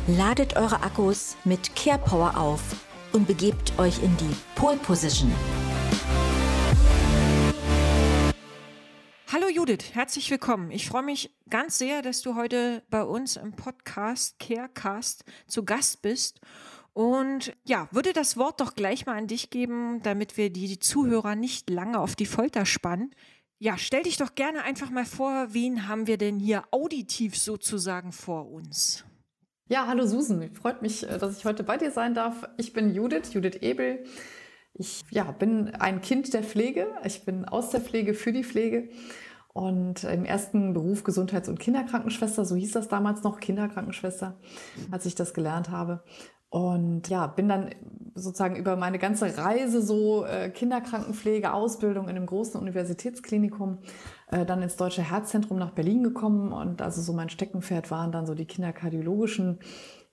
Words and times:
Ladet 0.07 0.57
eure 0.57 0.83
Akkus 0.83 1.37
mit 1.45 1.77
Care 1.77 1.99
Power 1.99 2.39
auf 2.39 2.63
und 3.13 3.27
begebt 3.27 3.79
euch 3.79 4.03
in 4.03 4.17
die 4.17 4.35
Pole 4.55 4.77
Position. 4.79 5.33
Judith, 9.67 9.95
herzlich 9.95 10.31
willkommen. 10.31 10.71
Ich 10.71 10.87
freue 10.87 11.05
mich 11.05 11.35
ganz 11.49 11.79
sehr, 11.79 12.03
dass 12.03 12.21
du 12.21 12.35
heute 12.35 12.83
bei 12.91 13.03
uns 13.03 13.37
im 13.37 13.53
Podcast 13.53 14.39
Carecast 14.39 15.25
zu 15.47 15.65
Gast 15.65 16.03
bist. 16.03 16.39
Und 16.93 17.57
ja, 17.65 17.89
würde 17.91 18.13
das 18.13 18.37
Wort 18.37 18.61
doch 18.61 18.75
gleich 18.75 19.07
mal 19.07 19.17
an 19.17 19.27
dich 19.27 19.49
geben, 19.49 20.03
damit 20.03 20.37
wir 20.37 20.51
die 20.51 20.79
Zuhörer 20.79 21.35
nicht 21.35 21.71
lange 21.71 21.99
auf 21.99 22.15
die 22.15 22.27
Folter 22.27 22.67
spannen. 22.67 23.15
Ja, 23.59 23.79
stell 23.79 24.03
dich 24.03 24.19
doch 24.19 24.35
gerne 24.35 24.65
einfach 24.65 24.91
mal 24.91 25.07
vor, 25.07 25.55
wen 25.55 25.89
haben 25.89 26.07
wir 26.07 26.19
denn 26.19 26.39
hier 26.39 26.65
auditiv 26.71 27.35
sozusagen 27.35 28.13
vor 28.13 28.51
uns? 28.51 29.07
Ja, 29.71 29.87
hallo 29.87 30.05
Susan. 30.07 30.53
Freut 30.53 30.83
mich, 30.83 31.09
äh, 31.09 31.17
dass 31.17 31.39
ich 31.39 31.47
heute 31.47 31.63
bei 31.63 31.79
dir 31.79 31.91
sein 31.91 32.13
darf. 32.13 32.47
Ich 32.59 32.75
bin 32.75 32.95
Judith, 32.95 33.33
Judith 33.33 33.63
Ebel. 33.63 34.05
Ich 34.75 35.01
ja, 35.09 35.25
bin 35.33 35.75
ein 35.77 36.03
Kind 36.03 36.35
der 36.35 36.43
Pflege. 36.43 36.89
Ich 37.03 37.25
bin 37.25 37.47
aus 37.47 37.71
der 37.71 37.81
Pflege 37.81 38.13
für 38.13 38.33
die 38.33 38.45
Pflege 38.45 38.91
und 39.55 40.03
im 40.03 40.25
ersten 40.25 40.75
Beruf 40.75 41.05
Gesundheits- 41.05 41.49
und 41.49 41.61
Kinderkrankenschwester, 41.61 42.45
so 42.45 42.57
hieß 42.57 42.73
das 42.73 42.89
damals 42.89 43.23
noch, 43.23 43.39
Kinderkrankenschwester, 43.39 44.35
als 44.91 45.07
ich 45.07 45.15
das 45.15 45.33
gelernt 45.33 45.71
habe. 45.71 46.03
Und 46.51 47.09
ja, 47.09 47.29
bin 47.29 47.49
dann 47.49 47.71
sozusagen 48.17 48.57
über 48.57 48.75
meine 48.75 48.99
ganze 48.99 49.39
Reise 49.39 49.81
so 49.81 50.25
äh, 50.25 50.51
Kinderkrankenpflege, 50.51 51.53
Ausbildung 51.53 52.09
in 52.09 52.17
einem 52.17 52.27
großen 52.27 52.61
Universitätsklinikum, 52.61 53.79
äh, 54.29 54.45
dann 54.45 54.61
ins 54.61 54.75
Deutsche 54.75 55.03
Herzzentrum 55.03 55.57
nach 55.59 55.71
Berlin 55.71 56.03
gekommen. 56.03 56.53
Und 56.53 56.83
also 56.83 57.01
so 57.01 57.13
mein 57.13 57.29
Steckenpferd 57.29 57.93
waren 57.93 58.11
dann 58.11 58.27
so 58.27 58.35
die 58.35 58.47
kinderkardiologischen 58.47 59.61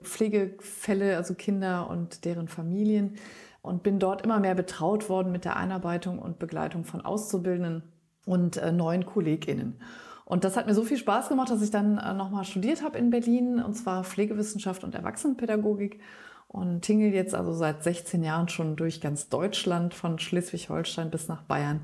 Pflegefälle, 0.04 1.18
also 1.18 1.34
Kinder 1.34 1.90
und 1.90 2.26
deren 2.26 2.48
Familien. 2.48 3.16
Und 3.64 3.82
bin 3.82 3.98
dort 3.98 4.22
immer 4.22 4.40
mehr 4.40 4.56
betraut 4.56 5.10
worden 5.10 5.32
mit 5.32 5.46
der 5.46 5.56
Einarbeitung 5.56 6.20
und 6.20 6.38
Begleitung 6.38 6.84
von 6.84 7.02
Auszubildenden 7.02 7.91
und 8.26 8.58
äh, 8.58 8.72
neuen 8.72 9.06
KollegInnen. 9.06 9.80
Und 10.26 10.44
das 10.44 10.56
hat 10.56 10.66
mir 10.66 10.74
so 10.74 10.84
viel 10.84 10.98
Spaß 10.98 11.30
gemacht, 11.30 11.50
dass 11.50 11.62
ich 11.62 11.72
dann 11.72 11.98
äh, 11.98 12.14
nochmal 12.14 12.46
studiert 12.46 12.84
habe 12.84 12.98
in 12.98 13.10
Berlin, 13.10 13.62
und 13.62 13.74
zwar 13.74 14.04
Pflegewissenschaft 14.04 14.84
und 14.84 14.96
Erwachsenenpädagogik 14.96 16.00
und 16.48 16.82
tingel 16.82 17.14
jetzt 17.14 17.34
also 17.34 17.54
seit 17.54 17.84
16 17.84 18.24
Jahren 18.24 18.50
schon 18.50 18.76
durch 18.76 19.02
ganz 19.02 19.30
Deutschland, 19.30 19.94
von 19.94 20.20
Schleswig-Holstein 20.20 21.10
bis 21.10 21.28
nach 21.28 21.42
Bayern 21.44 21.82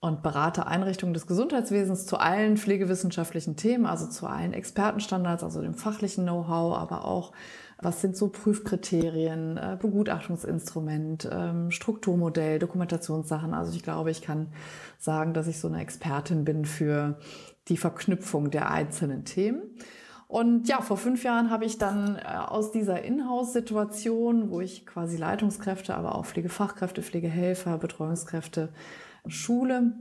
und 0.00 0.22
berate 0.22 0.66
Einrichtungen 0.66 1.14
des 1.14 1.26
Gesundheitswesens 1.26 2.04
zu 2.04 2.18
allen 2.18 2.58
pflegewissenschaftlichen 2.58 3.56
Themen, 3.56 3.86
also 3.86 4.06
zu 4.06 4.26
allen 4.26 4.52
Expertenstandards, 4.52 5.42
also 5.42 5.62
dem 5.62 5.72
fachlichen 5.72 6.24
Know-how, 6.24 6.76
aber 6.76 7.06
auch 7.06 7.32
was 7.84 8.00
sind 8.00 8.16
so 8.16 8.28
Prüfkriterien, 8.28 9.56
äh, 9.56 9.76
Begutachtungsinstrument, 9.80 11.28
ähm, 11.30 11.70
Strukturmodell, 11.70 12.58
Dokumentationssachen. 12.58 13.54
Also 13.54 13.76
ich 13.76 13.82
glaube, 13.82 14.10
ich 14.10 14.22
kann 14.22 14.48
sagen, 14.98 15.34
dass 15.34 15.46
ich 15.46 15.60
so 15.60 15.68
eine 15.68 15.80
Expertin 15.80 16.44
bin 16.44 16.64
für 16.64 17.18
die 17.68 17.76
Verknüpfung 17.76 18.50
der 18.50 18.70
einzelnen 18.70 19.24
Themen. 19.24 19.62
Und 20.26 20.68
ja, 20.68 20.80
vor 20.80 20.96
fünf 20.96 21.22
Jahren 21.22 21.50
habe 21.50 21.64
ich 21.64 21.78
dann 21.78 22.16
äh, 22.16 22.22
aus 22.22 22.72
dieser 22.72 23.02
Inhouse-Situation, 23.02 24.50
wo 24.50 24.60
ich 24.60 24.86
quasi 24.86 25.16
Leitungskräfte, 25.16 25.94
aber 25.94 26.16
auch 26.16 26.26
Pflegefachkräfte, 26.26 27.02
Pflegehelfer, 27.02 27.78
Betreuungskräfte 27.78 28.70
schule, 29.26 29.92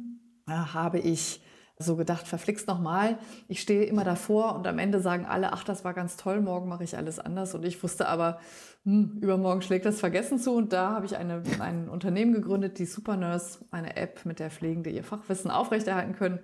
äh, 0.48 0.52
habe 0.52 1.00
ich 1.00 1.43
so 1.84 1.96
gedacht, 1.96 2.28
verflixt 2.28 2.68
nochmal. 2.68 3.18
Ich 3.48 3.62
stehe 3.62 3.84
immer 3.84 4.04
davor 4.04 4.56
und 4.56 4.66
am 4.68 4.80
Ende 4.80 5.00
sagen 5.00 5.26
alle, 5.26 5.54
ach, 5.54 5.64
das 5.64 5.84
war 5.84 5.94
ganz 5.94 6.18
toll, 6.18 6.42
morgen 6.42 6.68
mache 6.68 6.84
ich 6.84 6.98
alles 6.98 7.20
anders. 7.20 7.54
Und 7.54 7.66
ich 7.66 7.82
wusste 7.84 8.08
aber, 8.08 8.40
hm, 8.86 9.20
übermorgen 9.22 9.62
schlägt 9.62 9.86
das 9.86 10.00
Vergessen 10.00 10.40
zu. 10.40 10.56
Und 10.56 10.74
da 10.74 10.92
habe 10.92 11.06
ich 11.06 11.16
eine, 11.18 11.44
ein 11.60 11.90
Unternehmen 11.90 12.34
gegründet, 12.34 12.80
die 12.80 12.86
Supernurse, 12.86 13.60
eine 13.72 13.96
App, 13.96 14.26
mit 14.26 14.40
der 14.40 14.50
Pflegende 14.50 14.90
ihr 14.90 15.04
Fachwissen 15.04 15.52
aufrechterhalten 15.52 16.16
können. 16.16 16.40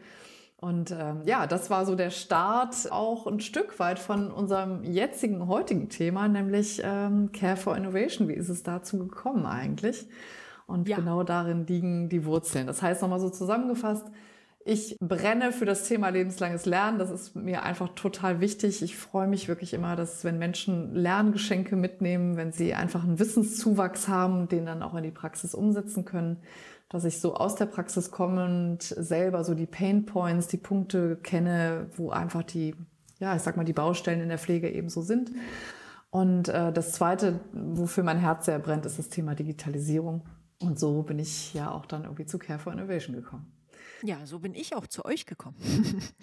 Und 0.61 0.91
ähm, 0.91 1.21
ja, 1.23 1.47
das 1.47 1.69
war 1.69 1.85
so 1.85 1.95
der 1.95 2.09
Start 2.09 2.91
auch 2.91 3.27
ein 3.27 3.39
Stück 3.39 3.79
weit 3.79 3.97
von 3.97 4.29
unserem 4.29 4.83
jetzigen, 4.83 5.47
heutigen 5.47 5.87
Thema, 5.87 6.27
nämlich 6.27 6.81
ähm, 6.83 7.31
Care 7.31 7.55
for 7.55 7.77
Innovation. 7.77 8.27
Wie 8.27 8.33
ist 8.33 8.49
es 8.49 8.63
dazu 8.63 8.99
gekommen 8.99 9.45
eigentlich? 9.45 10.05
Und 10.67 10.87
ja. 10.87 10.97
genau 10.97 11.23
darin 11.23 11.65
liegen 11.65 12.09
die 12.09 12.25
Wurzeln. 12.25 12.67
Das 12.67 12.81
heißt 12.81 13.01
nochmal 13.01 13.21
so 13.21 13.29
zusammengefasst, 13.29 14.05
ich 14.69 14.97
brenne 14.99 15.51
für 15.51 15.65
das 15.65 15.87
Thema 15.87 16.09
lebenslanges 16.09 16.65
Lernen. 16.65 16.99
Das 16.99 17.09
ist 17.09 17.35
mir 17.35 17.63
einfach 17.63 17.89
total 17.95 18.39
wichtig. 18.39 18.81
Ich 18.83 18.97
freue 18.97 19.27
mich 19.27 19.47
wirklich 19.47 19.73
immer, 19.73 19.95
dass 19.95 20.23
wenn 20.23 20.37
Menschen 20.37 20.93
Lerngeschenke 20.93 21.75
mitnehmen, 21.75 22.37
wenn 22.37 22.51
sie 22.51 22.73
einfach 22.73 23.03
einen 23.03 23.19
Wissenszuwachs 23.19 24.07
haben, 24.07 24.47
den 24.47 24.65
dann 24.65 24.83
auch 24.83 24.93
in 24.95 25.03
die 25.03 25.11
Praxis 25.11 25.55
umsetzen 25.55 26.05
können 26.05 26.37
dass 26.89 27.05
ich 27.05 27.19
so 27.19 27.35
aus 27.35 27.55
der 27.55 27.67
Praxis 27.67 28.09
kommend 28.09 28.81
selber 28.81 29.43
so 29.43 29.53
die 29.53 29.67
Pain 29.67 30.05
Points, 30.05 30.47
die 30.47 30.57
Punkte 30.57 31.17
kenne, 31.17 31.87
wo 31.95 32.09
einfach 32.09 32.43
die, 32.43 32.75
ja, 33.19 33.35
ich 33.35 33.43
sag 33.43 33.57
mal, 33.57 33.63
die 33.63 33.73
Baustellen 33.73 34.21
in 34.21 34.29
der 34.29 34.39
Pflege 34.39 34.69
eben 34.69 34.89
so 34.89 35.03
sind. 35.03 35.31
Und 36.09 36.49
äh, 36.49 36.73
das 36.73 36.93
Zweite, 36.93 37.39
wofür 37.53 38.03
mein 38.03 38.17
Herz 38.17 38.45
sehr 38.45 38.57
brennt, 38.57 38.87
ist 38.87 38.97
das 38.97 39.09
Thema 39.09 39.35
Digitalisierung. 39.35 40.23
Und 40.59 40.79
so 40.79 41.03
bin 41.03 41.19
ich 41.19 41.53
ja 41.53 41.71
auch 41.71 41.85
dann 41.85 42.03
irgendwie 42.03 42.25
zu 42.25 42.39
Care 42.39 42.57
for 42.57 42.73
Innovation 42.73 43.15
gekommen. 43.15 43.58
Ja, 44.03 44.25
so 44.25 44.39
bin 44.39 44.53
ich 44.53 44.75
auch 44.75 44.87
zu 44.87 45.05
euch 45.05 45.25
gekommen. 45.25 45.55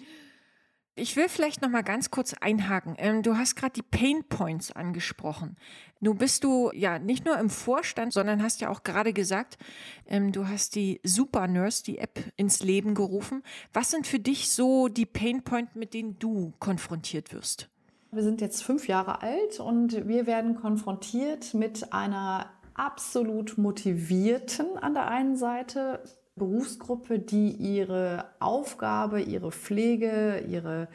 Ich 0.99 1.15
will 1.15 1.29
vielleicht 1.29 1.61
noch 1.61 1.69
mal 1.69 1.83
ganz 1.83 2.09
kurz 2.09 2.33
einhaken. 2.33 2.95
Ähm, 2.97 3.21
du 3.21 3.37
hast 3.37 3.55
gerade 3.55 3.73
die 3.73 3.83
Pain 3.83 4.23
Points 4.27 4.71
angesprochen. 4.71 5.55
Nun 5.99 6.17
bist 6.17 6.43
du 6.43 6.71
ja 6.73 6.97
nicht 6.97 7.23
nur 7.23 7.37
im 7.37 7.51
Vorstand, 7.51 8.13
sondern 8.13 8.41
hast 8.41 8.61
ja 8.61 8.69
auch 8.69 8.81
gerade 8.81 9.13
gesagt, 9.13 9.59
ähm, 10.07 10.31
du 10.31 10.47
hast 10.47 10.73
die 10.73 10.99
Super 11.03 11.47
Nurse, 11.47 11.83
die 11.83 11.99
App, 11.99 12.19
ins 12.35 12.63
Leben 12.63 12.95
gerufen. 12.95 13.43
Was 13.73 13.91
sind 13.91 14.07
für 14.07 14.17
dich 14.17 14.49
so 14.49 14.87
die 14.87 15.05
Pain 15.05 15.43
Points, 15.43 15.75
mit 15.75 15.93
denen 15.93 16.17
du 16.17 16.53
konfrontiert 16.57 17.31
wirst? 17.31 17.69
Wir 18.11 18.23
sind 18.23 18.41
jetzt 18.41 18.63
fünf 18.63 18.87
Jahre 18.87 19.21
alt 19.21 19.59
und 19.59 20.07
wir 20.07 20.25
werden 20.25 20.55
konfrontiert 20.55 21.53
mit 21.53 21.93
einer 21.93 22.49
absolut 22.73 23.59
motivierten 23.59 24.79
an 24.79 24.95
der 24.95 25.09
einen 25.09 25.35
Seite 25.35 26.01
Berufsgruppe, 26.37 27.19
die 27.19 27.51
ihre 27.51 28.25
Aufgabe, 28.39 29.21
ihre 29.21 29.51
Pflege, 29.51 30.43
ihre, 30.47 30.87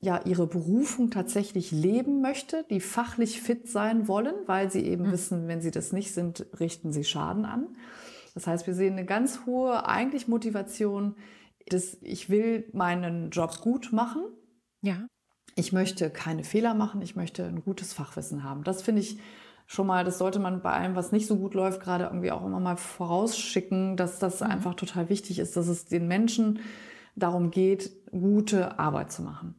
ja, 0.00 0.20
ihre 0.24 0.46
Berufung 0.46 1.10
tatsächlich 1.10 1.70
leben 1.70 2.20
möchte, 2.20 2.64
die 2.70 2.80
fachlich 2.80 3.40
fit 3.40 3.68
sein 3.68 4.08
wollen, 4.08 4.34
weil 4.46 4.70
sie 4.70 4.84
eben 4.84 5.06
mhm. 5.08 5.12
wissen, 5.12 5.48
wenn 5.48 5.60
sie 5.60 5.70
das 5.70 5.92
nicht 5.92 6.12
sind, 6.12 6.46
richten 6.58 6.92
sie 6.92 7.04
Schaden 7.04 7.44
an. 7.44 7.68
Das 8.34 8.46
heißt, 8.46 8.66
wir 8.66 8.74
sehen 8.74 8.94
eine 8.94 9.04
ganz 9.04 9.44
hohe 9.46 9.86
eigentlich 9.86 10.28
Motivation, 10.28 11.16
dass 11.68 11.98
ich 12.00 12.30
will 12.30 12.68
meinen 12.72 13.30
Job 13.30 13.60
gut 13.60 13.92
machen. 13.92 14.22
Ja. 14.82 15.06
Ich 15.56 15.72
möchte 15.72 16.10
keine 16.10 16.44
Fehler 16.44 16.74
machen, 16.74 17.02
ich 17.02 17.16
möchte 17.16 17.44
ein 17.44 17.62
gutes 17.62 17.92
Fachwissen 17.92 18.44
haben. 18.44 18.64
Das 18.64 18.82
finde 18.82 19.02
ich 19.02 19.18
schon 19.70 19.86
mal, 19.86 20.02
das 20.02 20.18
sollte 20.18 20.40
man 20.40 20.62
bei 20.62 20.72
allem, 20.72 20.96
was 20.96 21.12
nicht 21.12 21.28
so 21.28 21.36
gut 21.36 21.54
läuft, 21.54 21.80
gerade 21.80 22.02
irgendwie 22.02 22.32
auch 22.32 22.44
immer 22.44 22.58
mal 22.58 22.76
vorausschicken, 22.76 23.96
dass 23.96 24.18
das 24.18 24.40
mhm. 24.40 24.50
einfach 24.50 24.74
total 24.74 25.08
wichtig 25.08 25.38
ist, 25.38 25.56
dass 25.56 25.68
es 25.68 25.84
den 25.84 26.08
Menschen 26.08 26.58
darum 27.14 27.52
geht, 27.52 27.92
gute 28.10 28.80
Arbeit 28.80 29.12
zu 29.12 29.22
machen. 29.22 29.54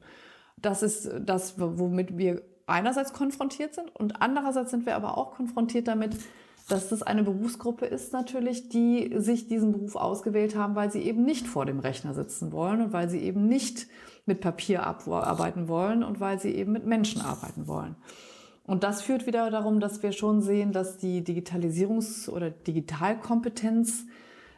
Das 0.57 0.83
ist 0.83 1.09
das, 1.21 1.53
womit 1.57 2.17
wir 2.17 2.41
einerseits 2.67 3.13
konfrontiert 3.13 3.73
sind 3.73 3.95
und 3.95 4.21
andererseits 4.21 4.71
sind 4.71 4.85
wir 4.85 4.97
aber 4.97 5.17
auch 5.17 5.31
konfrontiert 5.31 5.87
damit, 5.87 6.17
dass 6.67 6.89
das 6.89 7.03
eine 7.03 7.23
Berufsgruppe 7.23 7.85
ist 7.85 8.11
natürlich, 8.11 8.67
die 8.67 9.13
sich 9.15 9.47
diesen 9.47 9.71
Beruf 9.71 9.95
ausgewählt 9.95 10.57
haben, 10.57 10.75
weil 10.75 10.91
sie 10.91 11.03
eben 11.03 11.23
nicht 11.23 11.47
vor 11.47 11.65
dem 11.65 11.79
Rechner 11.79 12.13
sitzen 12.13 12.51
wollen 12.51 12.81
und 12.81 12.91
weil 12.91 13.09
sie 13.09 13.19
eben 13.21 13.47
nicht 13.47 13.87
mit 14.25 14.41
Papier 14.41 14.83
arbeiten 14.83 15.69
wollen 15.69 16.03
und 16.03 16.19
weil 16.19 16.37
sie 16.37 16.53
eben 16.53 16.73
mit 16.73 16.85
Menschen 16.85 17.21
arbeiten 17.21 17.65
wollen. 17.67 17.95
Und 18.71 18.83
das 18.83 19.01
führt 19.01 19.27
wieder 19.27 19.51
darum, 19.51 19.81
dass 19.81 20.01
wir 20.01 20.13
schon 20.13 20.41
sehen, 20.41 20.71
dass 20.71 20.97
die 20.97 21.25
Digitalisierungs- 21.25 22.29
oder 22.29 22.50
Digitalkompetenz 22.50 24.06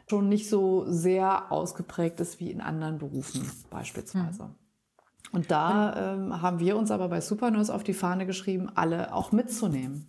schon 0.08 0.28
nicht 0.28 0.48
so 0.48 0.84
sehr 0.86 1.50
ausgeprägt 1.50 2.20
ist 2.20 2.38
wie 2.38 2.52
in 2.52 2.60
anderen 2.60 2.98
Berufen 2.98 3.50
beispielsweise. 3.70 4.44
Mhm. 4.44 4.54
Und 5.32 5.50
da 5.50 6.14
ähm, 6.14 6.40
haben 6.40 6.60
wir 6.60 6.76
uns 6.76 6.92
aber 6.92 7.08
bei 7.08 7.20
Supernurse 7.20 7.74
auf 7.74 7.82
die 7.82 7.92
Fahne 7.92 8.24
geschrieben, 8.24 8.70
alle 8.76 9.12
auch 9.12 9.32
mitzunehmen. 9.32 10.06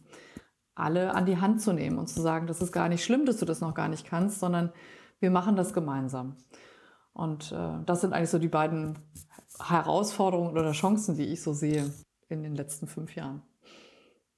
Alle 0.76 1.16
an 1.16 1.26
die 1.26 1.42
Hand 1.42 1.64
zu 1.64 1.74
nehmen 1.74 1.98
und 1.98 2.06
zu 2.06 2.22
sagen, 2.22 2.46
das 2.46 2.62
ist 2.62 2.72
gar 2.72 2.90
nicht 2.90 3.04
schlimm, 3.04 3.26
dass 3.26 3.38
du 3.38 3.46
das 3.46 3.60
noch 3.60 3.74
gar 3.74 3.88
nicht 3.88 4.06
kannst, 4.06 4.40
sondern 4.40 4.72
wir 5.20 5.32
machen 5.32 5.56
das 5.56 5.74
gemeinsam. 5.74 6.36
Und 7.14 7.52
äh, 7.54 7.84
das 7.88 8.02
sind 8.02 8.14
eigentlich 8.14 8.30
so 8.30 8.38
die 8.38 8.50
beiden 8.50 9.00
Herausforderungen 9.60 10.52
oder 10.52 10.74
Chancen, 10.74 11.18
die 11.18 11.26
ich 11.26 11.42
so 11.42 11.54
sehe 11.54 11.92
in 12.30 12.44
den 12.44 12.54
letzten 12.54 12.86
fünf 12.86 13.16
Jahren. 13.16 13.42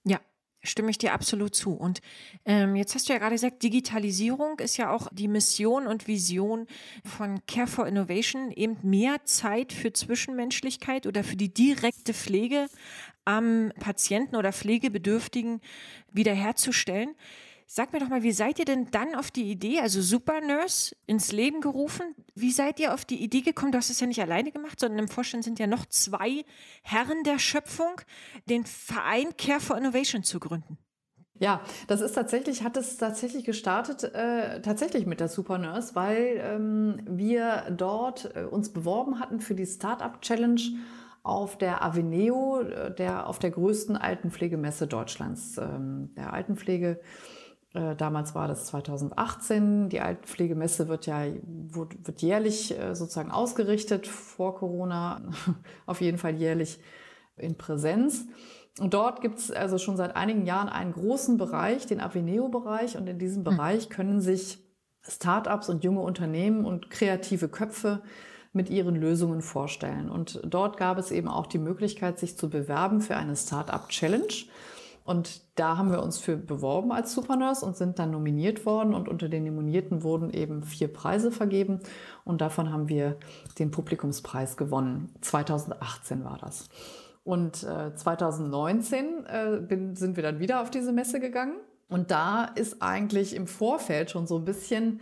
Ja, 0.07 0.19
stimme 0.63 0.89
ich 0.89 0.97
dir 0.97 1.13
absolut 1.13 1.55
zu. 1.55 1.73
Und 1.73 2.01
ähm, 2.45 2.75
jetzt 2.75 2.95
hast 2.95 3.09
du 3.09 3.13
ja 3.13 3.19
gerade 3.19 3.35
gesagt, 3.35 3.61
Digitalisierung 3.63 4.59
ist 4.59 4.77
ja 4.77 4.91
auch 4.91 5.07
die 5.11 5.27
Mission 5.27 5.87
und 5.87 6.07
Vision 6.07 6.67
von 7.05 7.41
Care 7.45 7.67
for 7.67 7.87
Innovation, 7.87 8.51
eben 8.51 8.77
mehr 8.83 9.23
Zeit 9.25 9.73
für 9.73 9.93
Zwischenmenschlichkeit 9.93 11.07
oder 11.07 11.23
für 11.23 11.35
die 11.35 11.53
direkte 11.53 12.13
Pflege 12.13 12.67
am 13.25 13.71
Patienten 13.79 14.35
oder 14.35 14.53
Pflegebedürftigen 14.53 15.61
wiederherzustellen. 16.11 17.15
Sag 17.69 17.91
mir 17.91 17.99
doch 17.99 18.07
mal, 18.07 18.23
wie 18.23 18.31
seid 18.31 18.59
ihr 18.59 18.65
denn 18.65 18.91
dann 18.91 19.13
auf 19.13 19.29
die 19.29 19.51
Idee, 19.51 19.81
also 19.81 20.01
Supernurse, 20.01 20.95
ins 21.05 21.33
Leben 21.33 21.59
gerufen? 21.59 22.15
Wie 22.33 22.51
seid 22.51 22.79
ihr 22.79 22.93
auf 22.93 23.03
die 23.03 23.21
Idee 23.21 23.41
gekommen? 23.41 23.73
Du 23.73 23.77
hast 23.77 23.89
es 23.89 23.99
ja 23.99 24.07
nicht 24.07 24.21
alleine 24.21 24.53
gemacht, 24.53 24.79
sondern 24.79 24.99
im 24.99 25.07
Vorstand 25.09 25.43
sind 25.43 25.59
ja 25.59 25.67
noch 25.67 25.85
zwei 25.85 26.45
Herren 26.81 27.23
der 27.25 27.39
Schöpfung, 27.39 27.99
den 28.49 28.65
Verein 28.65 29.35
Care 29.37 29.59
for 29.59 29.77
Innovation 29.77 30.23
zu 30.23 30.39
gründen. 30.39 30.77
Ja, 31.39 31.59
das 31.87 31.99
ist 31.99 32.13
tatsächlich, 32.13 32.63
hat 32.63 32.77
es 32.77 32.95
tatsächlich 32.95 33.43
gestartet, 33.43 34.01
äh, 34.15 34.61
tatsächlich 34.61 35.05
mit 35.05 35.19
der 35.19 35.27
Supernurse, 35.27 35.93
weil 35.93 36.41
ähm, 36.41 37.01
wir 37.05 37.65
dort 37.75 38.33
äh, 38.33 38.45
uns 38.45 38.71
beworben 38.71 39.19
hatten 39.19 39.41
für 39.41 39.55
die 39.55 39.65
Startup 39.65 40.21
Challenge 40.21 40.61
auf 41.21 41.57
der 41.57 41.83
Aveneo, 41.83 42.61
äh, 42.61 42.95
der 42.95 43.27
auf 43.27 43.39
der 43.39 43.51
größten 43.51 43.97
Altenpflegemesse 43.97 44.87
Deutschlands, 44.87 45.57
ähm, 45.57 46.13
der 46.15 46.31
Altenpflege 46.31 47.01
damals 47.95 48.33
war 48.33 48.47
das 48.47 48.65
2018. 48.67 49.89
Die 49.89 49.99
Altenpflegemesse 49.99 50.87
wird 50.87 51.05
ja 51.05 51.25
wird 51.43 52.21
jährlich 52.21 52.77
äh, 52.77 52.95
sozusagen 52.95 53.31
ausgerichtet 53.31 54.07
vor 54.07 54.55
Corona, 54.55 55.21
auf 55.85 56.01
jeden 56.01 56.17
Fall 56.17 56.35
jährlich 56.35 56.79
in 57.35 57.57
Präsenz. 57.57 58.25
Und 58.79 58.93
dort 58.93 59.21
gibt 59.21 59.39
es 59.39 59.51
also 59.51 59.77
schon 59.77 59.97
seit 59.97 60.15
einigen 60.15 60.45
Jahren 60.45 60.69
einen 60.69 60.93
großen 60.93 61.37
Bereich, 61.37 61.85
den 61.87 61.99
Aveneo-Bereich. 61.99 62.97
Und 62.97 63.07
in 63.07 63.19
diesem 63.19 63.45
hm. 63.45 63.55
Bereich 63.55 63.89
können 63.89 64.21
sich 64.21 64.59
Startups 65.01 65.69
und 65.69 65.83
junge 65.83 66.01
Unternehmen 66.01 66.65
und 66.65 66.89
kreative 66.89 67.47
Köpfe 67.47 68.01
mit 68.53 68.69
ihren 68.69 68.95
Lösungen 68.95 69.41
vorstellen. 69.41 70.09
Und 70.09 70.41
dort 70.43 70.77
gab 70.77 70.97
es 70.97 71.11
eben 71.11 71.27
auch 71.27 71.47
die 71.47 71.59
Möglichkeit, 71.59 72.19
sich 72.19 72.37
zu 72.37 72.49
bewerben 72.49 73.01
für 73.01 73.15
eine 73.15 73.35
Startup 73.35 73.87
Challenge. 73.89 74.33
Und 75.07 75.57
da 75.57 75.77
haben 75.77 75.89
wir 75.89 76.03
uns 76.03 76.17
für 76.17 76.35
beworben 76.35 76.91
als 76.91 77.13
Supernurse 77.13 77.65
und 77.65 77.77
sind 77.77 77.97
dann 77.97 78.11
nominiert 78.11 78.65
worden. 78.65 78.93
Und 78.93 79.07
unter 79.07 79.29
den 79.29 79.45
Nominierten 79.45 80.03
wurden 80.03 80.31
eben 80.31 80.63
vier 80.63 80.91
Preise 80.91 81.31
vergeben. 81.31 81.79
Und 82.25 82.41
davon 82.41 82.73
haben 82.73 82.89
wir 82.89 83.15
den 83.57 83.71
Publikumspreis 83.71 84.57
gewonnen. 84.57 85.15
2018 85.21 86.25
war 86.25 86.37
das. 86.41 86.67
Und 87.23 87.63
äh, 87.63 87.95
2019 87.95 89.25
äh, 89.27 89.61
bin, 89.61 89.95
sind 89.95 90.17
wir 90.17 90.23
dann 90.23 90.41
wieder 90.41 90.61
auf 90.61 90.71
diese 90.71 90.91
Messe 90.91 91.21
gegangen. 91.21 91.55
Und 91.87 92.11
da 92.11 92.43
ist 92.43 92.81
eigentlich 92.81 93.33
im 93.33 93.47
Vorfeld 93.47 94.11
schon 94.11 94.27
so 94.27 94.35
ein 94.35 94.43
bisschen 94.43 94.99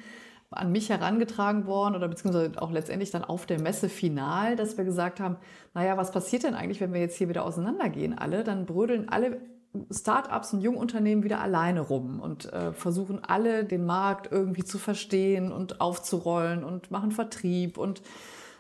an 0.52 0.72
mich 0.72 0.92
herangetragen 0.92 1.66
worden 1.66 1.96
oder 1.96 2.08
beziehungsweise 2.08 2.52
auch 2.62 2.72
letztendlich 2.72 3.10
dann 3.10 3.24
auf 3.24 3.48
der 3.48 3.60
Messe 3.60 3.90
final, 3.90 4.56
dass 4.56 4.78
wir 4.78 4.86
gesagt 4.86 5.20
haben, 5.20 5.38
naja, 5.74 5.98
was 5.98 6.12
passiert 6.12 6.44
denn 6.44 6.54
eigentlich, 6.54 6.80
wenn 6.80 6.94
wir 6.94 7.02
jetzt 7.02 7.18
hier 7.18 7.28
wieder 7.28 7.44
auseinandergehen 7.44 8.16
alle? 8.16 8.44
Dann 8.44 8.68
brödeln 8.68 9.10
alle 9.10 9.42
Startups 9.92 10.54
und 10.54 10.62
Jungunternehmen 10.62 11.24
wieder 11.24 11.42
alleine 11.42 11.82
rum 11.82 12.20
und 12.20 12.52
äh, 12.52 12.74
versuchen 12.74 13.24
alle 13.24 13.66
den 13.66 13.86
Markt 13.86 14.32
irgendwie 14.32 14.64
zu 14.64 14.78
verstehen 14.78 15.52
und 15.52 15.82
aufzurollen 15.82 16.64
und 16.64 16.92
machen 16.92 17.12
Vertrieb 17.12 17.78
und 17.78 18.02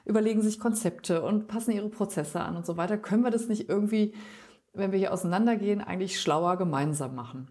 überlegen 0.05 0.41
sich 0.41 0.59
Konzepte 0.59 1.21
und 1.21 1.47
passen 1.47 1.71
ihre 1.71 1.89
Prozesse 1.89 2.41
an 2.41 2.55
und 2.55 2.65
so 2.65 2.77
weiter. 2.77 2.97
Können 2.97 3.23
wir 3.23 3.31
das 3.31 3.47
nicht 3.47 3.69
irgendwie, 3.69 4.13
wenn 4.73 4.91
wir 4.91 4.99
hier 4.99 5.13
auseinandergehen, 5.13 5.81
eigentlich 5.81 6.21
schlauer 6.21 6.57
gemeinsam 6.57 7.15
machen? 7.15 7.49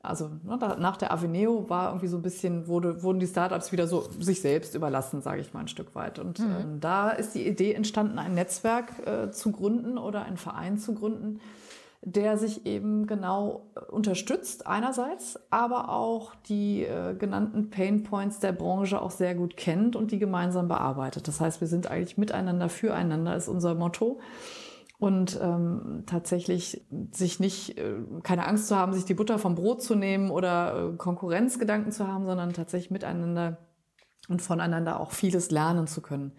Also 0.00 0.30
ne, 0.44 0.56
nach 0.78 0.96
der 0.96 1.12
Aveneo 1.12 1.68
war 1.68 1.88
irgendwie 1.88 2.06
so 2.06 2.16
ein 2.16 2.22
bisschen, 2.22 2.68
wurde, 2.68 3.02
wurden 3.02 3.18
die 3.18 3.26
Startups 3.26 3.72
wieder 3.72 3.88
so 3.88 4.08
sich 4.20 4.40
selbst 4.40 4.76
überlassen, 4.76 5.22
sage 5.22 5.40
ich 5.40 5.52
mal 5.52 5.60
ein 5.60 5.68
Stück 5.68 5.94
weit. 5.96 6.20
Und 6.20 6.38
mhm. 6.38 6.56
ähm, 6.60 6.80
da 6.80 7.10
ist 7.10 7.34
die 7.34 7.46
Idee 7.46 7.74
entstanden, 7.74 8.18
ein 8.18 8.34
Netzwerk 8.34 9.06
äh, 9.06 9.30
zu 9.32 9.50
gründen 9.50 9.98
oder 9.98 10.22
einen 10.22 10.36
Verein 10.36 10.78
zu 10.78 10.94
gründen, 10.94 11.40
der 12.02 12.38
sich 12.38 12.64
eben 12.64 13.06
genau 13.06 13.70
äh, 13.74 13.80
unterstützt 13.90 14.66
einerseits, 14.66 15.38
aber 15.50 15.88
auch 15.88 16.34
die 16.48 16.84
äh, 16.84 17.14
genannten 17.14 17.70
Pain 17.70 18.02
Points 18.04 18.38
der 18.38 18.52
Branche 18.52 19.00
auch 19.02 19.10
sehr 19.10 19.34
gut 19.34 19.56
kennt 19.56 19.96
und 19.96 20.12
die 20.12 20.18
gemeinsam 20.18 20.68
bearbeitet. 20.68 21.26
Das 21.26 21.40
heißt, 21.40 21.60
wir 21.60 21.68
sind 21.68 21.90
eigentlich 21.90 22.16
miteinander, 22.16 22.68
füreinander 22.68 23.36
ist 23.36 23.48
unser 23.48 23.74
Motto. 23.74 24.20
Und 25.00 25.38
ähm, 25.40 26.02
tatsächlich 26.06 26.84
sich 27.12 27.38
nicht, 27.38 27.78
äh, 27.78 27.94
keine 28.24 28.48
Angst 28.48 28.66
zu 28.66 28.74
haben, 28.74 28.92
sich 28.92 29.04
die 29.04 29.14
Butter 29.14 29.38
vom 29.38 29.54
Brot 29.54 29.80
zu 29.80 29.94
nehmen 29.94 30.30
oder 30.30 30.92
äh, 30.92 30.96
Konkurrenzgedanken 30.96 31.92
zu 31.92 32.08
haben, 32.08 32.26
sondern 32.26 32.52
tatsächlich 32.52 32.90
miteinander 32.90 33.58
und 34.28 34.42
voneinander 34.42 34.98
auch 34.98 35.12
vieles 35.12 35.52
lernen 35.52 35.86
zu 35.86 36.00
können 36.00 36.32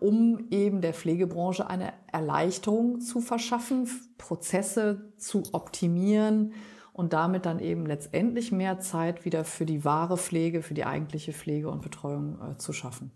um 0.00 0.46
eben 0.50 0.80
der 0.80 0.94
Pflegebranche 0.94 1.68
eine 1.68 1.92
Erleichterung 2.12 3.00
zu 3.00 3.20
verschaffen, 3.20 3.88
Prozesse 4.18 5.12
zu 5.16 5.42
optimieren 5.52 6.52
und 6.92 7.12
damit 7.12 7.46
dann 7.46 7.60
eben 7.60 7.86
letztendlich 7.86 8.50
mehr 8.50 8.80
Zeit 8.80 9.24
wieder 9.24 9.44
für 9.44 9.64
die 9.64 9.84
wahre 9.84 10.16
Pflege, 10.16 10.62
für 10.62 10.74
die 10.74 10.84
eigentliche 10.84 11.32
Pflege 11.32 11.70
und 11.70 11.82
Betreuung 11.82 12.38
äh, 12.40 12.58
zu 12.58 12.72
schaffen. 12.72 13.12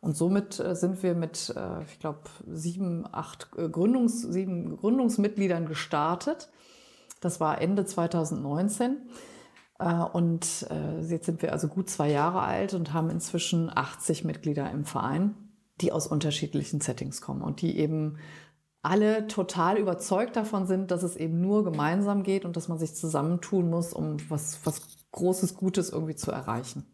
Und 0.00 0.16
somit 0.16 0.60
äh, 0.60 0.76
sind 0.76 1.02
wir 1.02 1.14
mit, 1.14 1.52
äh, 1.56 1.82
ich 1.82 1.98
glaube, 1.98 2.20
sieben, 2.46 3.04
acht 3.10 3.48
äh, 3.56 3.68
Gründungs, 3.68 4.22
sieben 4.22 4.76
Gründungsmitgliedern 4.76 5.66
gestartet. 5.66 6.48
Das 7.20 7.40
war 7.40 7.60
Ende 7.60 7.84
2019. 7.84 8.98
Äh, 9.80 9.94
und 10.12 10.66
jetzt 11.08 11.26
sind 11.26 11.42
wir 11.42 11.52
also 11.52 11.66
gut 11.68 11.90
zwei 11.90 12.10
Jahre 12.10 12.40
alt 12.42 12.74
und 12.74 12.92
haben 12.92 13.10
inzwischen 13.10 13.70
80 13.74 14.24
Mitglieder 14.24 14.70
im 14.70 14.84
Verein 14.84 15.47
die 15.80 15.92
aus 15.92 16.06
unterschiedlichen 16.06 16.80
Settings 16.80 17.20
kommen 17.20 17.42
und 17.42 17.60
die 17.62 17.78
eben 17.78 18.18
alle 18.82 19.26
total 19.26 19.76
überzeugt 19.78 20.36
davon 20.36 20.66
sind, 20.66 20.90
dass 20.90 21.02
es 21.02 21.16
eben 21.16 21.40
nur 21.40 21.64
gemeinsam 21.64 22.22
geht 22.22 22.44
und 22.44 22.56
dass 22.56 22.68
man 22.68 22.78
sich 22.78 22.94
zusammentun 22.94 23.68
muss, 23.68 23.92
um 23.92 24.16
was, 24.28 24.60
was 24.64 24.82
Großes, 25.12 25.56
Gutes 25.56 25.90
irgendwie 25.90 26.14
zu 26.14 26.30
erreichen. 26.30 26.86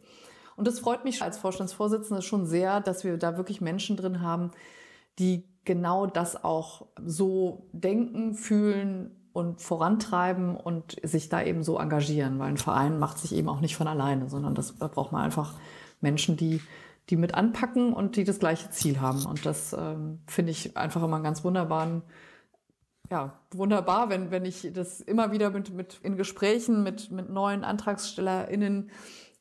Und 0.56 0.66
das 0.66 0.78
freut 0.78 1.04
mich 1.04 1.22
als 1.22 1.36
Vorstandsvorsitzende 1.36 2.22
schon 2.22 2.46
sehr, 2.46 2.80
dass 2.80 3.04
wir 3.04 3.16
da 3.18 3.36
wirklich 3.36 3.60
Menschen 3.60 3.96
drin 3.96 4.20
haben, 4.20 4.52
die 5.18 5.44
genau 5.64 6.06
das 6.06 6.42
auch 6.42 6.86
so 7.04 7.68
denken, 7.72 8.34
fühlen 8.34 9.10
und 9.32 9.60
vorantreiben 9.60 10.56
und 10.56 10.96
sich 11.02 11.28
da 11.28 11.42
eben 11.42 11.64
so 11.64 11.78
engagieren, 11.78 12.38
weil 12.38 12.50
ein 12.50 12.56
Verein 12.56 12.98
macht 12.98 13.18
sich 13.18 13.34
eben 13.34 13.48
auch 13.48 13.60
nicht 13.60 13.76
von 13.76 13.88
alleine, 13.88 14.28
sondern 14.28 14.54
das 14.54 14.76
da 14.78 14.86
braucht 14.86 15.12
man 15.12 15.22
einfach 15.22 15.54
Menschen, 16.00 16.36
die 16.36 16.60
die 17.11 17.16
mit 17.16 17.34
anpacken 17.34 17.92
und 17.92 18.16
die 18.16 18.25
das 18.25 18.38
gleiche 18.38 18.70
Ziel 18.70 19.00
haben. 19.00 19.26
Und 19.26 19.44
das 19.44 19.73
ähm, 19.73 20.20
finde 20.26 20.52
ich 20.52 20.76
einfach 20.76 21.02
immer 21.02 21.16
einen 21.16 21.25
ganz 21.25 21.44
wunderbaren, 21.44 22.02
ja, 23.11 23.38
wunderbar, 23.52 24.08
wenn, 24.08 24.30
wenn 24.30 24.44
ich 24.44 24.70
das 24.73 25.00
immer 25.00 25.30
wieder 25.30 25.50
mit, 25.50 25.73
mit 25.75 26.00
in 26.02 26.16
Gesprächen 26.16 26.82
mit, 26.82 27.11
mit 27.11 27.28
neuen 27.28 27.62
AntragstellerInnen 27.62 28.90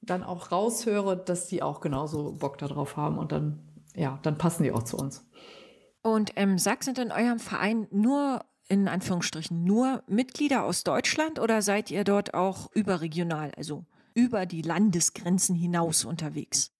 dann 0.01 0.23
auch 0.23 0.51
raushöre, 0.51 1.15
dass 1.15 1.47
die 1.47 1.63
auch 1.63 1.79
genauso 1.79 2.33
Bock 2.33 2.57
darauf 2.57 2.97
haben 2.97 3.17
und 3.17 3.31
dann, 3.31 3.59
ja, 3.95 4.19
dann 4.21 4.37
passen 4.37 4.63
die 4.63 4.71
auch 4.73 4.83
zu 4.83 4.97
uns. 4.97 5.25
Und 6.01 6.33
ähm, 6.35 6.57
Sachs 6.57 6.85
sind 6.85 6.99
in 6.99 7.13
eurem 7.13 7.39
Verein 7.39 7.87
nur 7.89 8.41
in 8.67 8.87
Anführungsstrichen 8.87 9.63
nur 9.63 10.03
Mitglieder 10.07 10.63
aus 10.63 10.83
Deutschland 10.83 11.39
oder 11.39 11.61
seid 11.61 11.91
ihr 11.91 12.03
dort 12.03 12.33
auch 12.33 12.71
überregional, 12.73 13.51
also 13.55 13.85
über 14.13 14.45
die 14.45 14.61
Landesgrenzen 14.61 15.55
hinaus 15.55 16.05
unterwegs? 16.05 16.71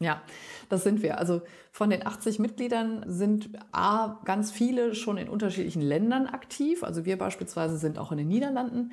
Ja, 0.00 0.22
das 0.70 0.82
sind 0.82 1.02
wir. 1.02 1.18
Also 1.18 1.42
von 1.72 1.90
den 1.90 2.06
80 2.06 2.38
Mitgliedern 2.38 3.04
sind 3.06 3.50
A, 3.70 4.18
ganz 4.24 4.50
viele 4.50 4.94
schon 4.94 5.18
in 5.18 5.28
unterschiedlichen 5.28 5.82
Ländern 5.82 6.26
aktiv. 6.26 6.82
Also 6.82 7.04
wir 7.04 7.18
beispielsweise 7.18 7.76
sind 7.76 7.98
auch 7.98 8.10
in 8.10 8.16
den 8.16 8.28
Niederlanden. 8.28 8.92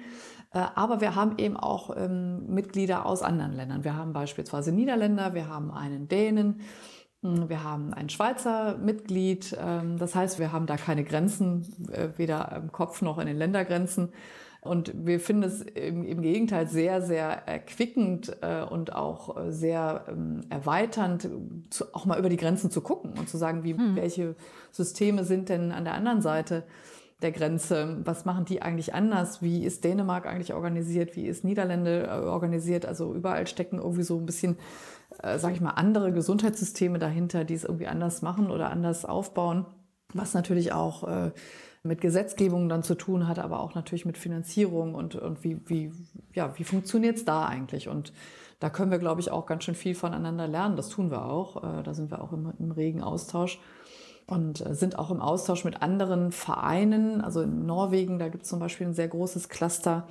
Äh, 0.54 0.66
aber 0.76 1.00
wir 1.00 1.16
haben 1.16 1.38
eben 1.38 1.56
auch 1.56 1.96
ähm, 1.96 2.46
Mitglieder 2.48 3.06
aus 3.06 3.22
anderen 3.22 3.54
Ländern. 3.54 3.86
Wir 3.86 3.96
haben 3.96 4.12
beispielsweise 4.12 4.74
Niederländer, 4.74 5.34
wir 5.34 5.48
haben 5.48 5.72
einen 5.72 6.10
Dänen, 6.10 6.60
hm, 7.24 7.48
wir 7.48 7.64
haben 7.64 7.94
ein 7.94 8.10
Schweizer 8.10 8.78
Mitglied. 8.78 9.58
Ähm, 9.58 9.98
das 9.98 10.14
heißt, 10.14 10.40
wir 10.40 10.52
haben 10.52 10.66
da 10.66 10.76
keine 10.76 11.06
Grenzen, 11.06 11.90
äh, 11.90 12.10
weder 12.18 12.52
im 12.54 12.74
Kopf 12.74 13.02
noch 13.02 13.18
in 13.18 13.28
den 13.28 13.38
Ländergrenzen. 13.38 14.10
Und 14.68 14.94
wir 15.06 15.20
finden 15.20 15.44
es 15.44 15.62
im, 15.62 16.04
im 16.04 16.22
Gegenteil 16.22 16.68
sehr, 16.68 17.02
sehr 17.02 17.48
erquickend 17.48 18.38
äh, 18.42 18.64
und 18.64 18.94
auch 18.96 19.38
äh, 19.38 19.52
sehr 19.52 20.06
ähm, 20.10 20.42
erweiternd, 20.50 21.30
zu, 21.70 21.86
auch 21.94 22.06
mal 22.06 22.20
über 22.20 22.30
die 22.30 22.38
Grenzen 22.38 22.70
zu 22.70 22.82
gucken 22.82 23.14
und 23.18 23.30
zu 23.30 23.38
sagen, 23.38 23.64
wie, 23.64 23.74
hm. 23.74 23.96
welche 23.96 24.36
Systeme 24.72 25.24
sind 25.24 25.50
denn 25.50 25.72
an 25.72 25.86
der 25.86 25.94
anderen 25.94 26.22
Seite 26.22 26.64
der 27.22 27.32
Grenze? 27.32 27.98
Was 28.04 28.26
machen 28.26 28.46
die 28.46 28.62
eigentlich 28.62 28.94
anders? 28.94 29.42
Wie 29.42 29.64
ist 29.64 29.84
Dänemark 29.84 30.26
eigentlich 30.26 30.54
organisiert? 30.54 31.16
Wie 31.16 31.28
ist 31.28 31.44
Niederlande 31.44 32.04
äh, 32.04 32.26
organisiert? 32.26 32.86
Also 32.86 33.14
überall 33.14 33.48
stecken 33.48 33.80
irgendwie 33.80 34.04
so 34.04 34.18
ein 34.18 34.26
bisschen, 34.26 34.58
äh, 35.24 35.40
sage 35.40 35.56
ich 35.56 35.62
mal, 35.62 35.72
andere 35.72 36.12
Gesundheitssysteme 36.12 37.00
dahinter, 37.00 37.44
die 37.44 37.56
es 37.56 37.64
irgendwie 37.64 37.88
anders 37.88 38.22
machen 38.22 38.52
oder 38.52 38.70
anders 38.70 39.06
aufbauen. 39.06 39.66
Was 40.14 40.34
natürlich 40.34 40.72
auch 40.72 41.08
äh, 41.08 41.32
mit 41.88 42.02
Gesetzgebung 42.02 42.70
dann 42.70 42.84
zu 42.84 42.96
tun 42.96 43.28
hat, 43.28 43.40
aber 43.40 43.60
auch 43.60 43.76
natürlich 43.76 44.06
mit 44.06 44.18
Finanzierung 44.18 44.96
und, 44.96 45.16
und 45.16 45.44
wie, 45.44 45.60
wie, 45.66 45.92
ja, 46.34 46.58
wie 46.58 46.64
funktioniert 46.64 47.18
es 47.18 47.26
da 47.26 47.46
eigentlich? 47.46 47.88
Und 47.88 48.14
da 48.60 48.70
können 48.70 48.92
wir, 48.92 49.00
glaube 49.00 49.22
ich, 49.22 49.32
auch 49.32 49.46
ganz 49.46 49.64
schön 49.64 49.76
viel 49.76 49.96
voneinander 49.96 50.48
lernen. 50.48 50.76
Das 50.76 50.90
tun 50.90 51.12
wir 51.12 51.26
auch. 51.26 51.64
Äh, 51.64 51.84
da 51.84 51.94
sind 51.94 52.12
wir 52.12 52.22
auch 52.22 52.34
im, 52.34 52.54
im 52.60 52.72
regen 52.72 53.02
Austausch 53.02 53.60
und 54.26 54.66
äh, 54.66 54.74
sind 54.74 55.00
auch 55.00 55.12
im 55.12 55.22
Austausch 55.22 55.64
mit 55.64 55.82
anderen 55.82 56.32
Vereinen. 56.32 57.22
Also 57.22 57.42
in 57.42 57.66
Norwegen, 57.66 58.20
da 58.20 58.30
gibt 58.30 58.44
es 58.44 58.50
zum 58.50 58.60
Beispiel 58.60 58.88
ein 58.88 58.94
sehr 58.94 59.08
großes 59.08 59.50
Cluster 59.50 60.08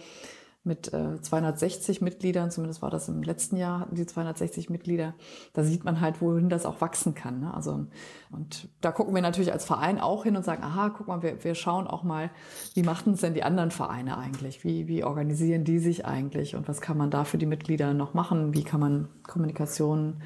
mit 0.66 0.92
äh, 0.92 1.20
260 1.20 2.00
Mitgliedern, 2.00 2.50
zumindest 2.50 2.82
war 2.82 2.90
das 2.90 3.08
im 3.08 3.22
letzten 3.22 3.56
Jahr, 3.56 3.80
hatten 3.80 3.94
die 3.94 4.04
260 4.04 4.68
Mitglieder. 4.68 5.14
Da 5.52 5.62
sieht 5.62 5.84
man 5.84 6.00
halt, 6.00 6.20
wohin 6.20 6.48
das 6.48 6.66
auch 6.66 6.80
wachsen 6.80 7.14
kann. 7.14 7.40
Ne? 7.40 7.54
Also, 7.54 7.86
und 8.30 8.68
da 8.80 8.92
gucken 8.92 9.14
wir 9.14 9.22
natürlich 9.22 9.52
als 9.52 9.64
Verein 9.64 10.00
auch 10.00 10.24
hin 10.24 10.36
und 10.36 10.44
sagen, 10.44 10.62
aha, 10.62 10.90
guck 10.90 11.06
mal, 11.06 11.22
wir, 11.22 11.42
wir 11.42 11.54
schauen 11.54 11.86
auch 11.86 12.02
mal, 12.02 12.30
wie 12.74 12.82
machten 12.82 13.12
es 13.12 13.20
denn 13.20 13.34
die 13.34 13.44
anderen 13.44 13.70
Vereine 13.70 14.18
eigentlich? 14.18 14.64
Wie, 14.64 14.88
wie 14.88 15.04
organisieren 15.04 15.64
die 15.64 15.78
sich 15.78 16.04
eigentlich? 16.04 16.56
Und 16.56 16.68
was 16.68 16.80
kann 16.80 16.98
man 16.98 17.10
da 17.10 17.24
für 17.24 17.38
die 17.38 17.46
Mitglieder 17.46 17.94
noch 17.94 18.12
machen? 18.12 18.52
Wie 18.52 18.64
kann 18.64 18.80
man 18.80 19.08
Kommunikation 19.22 20.22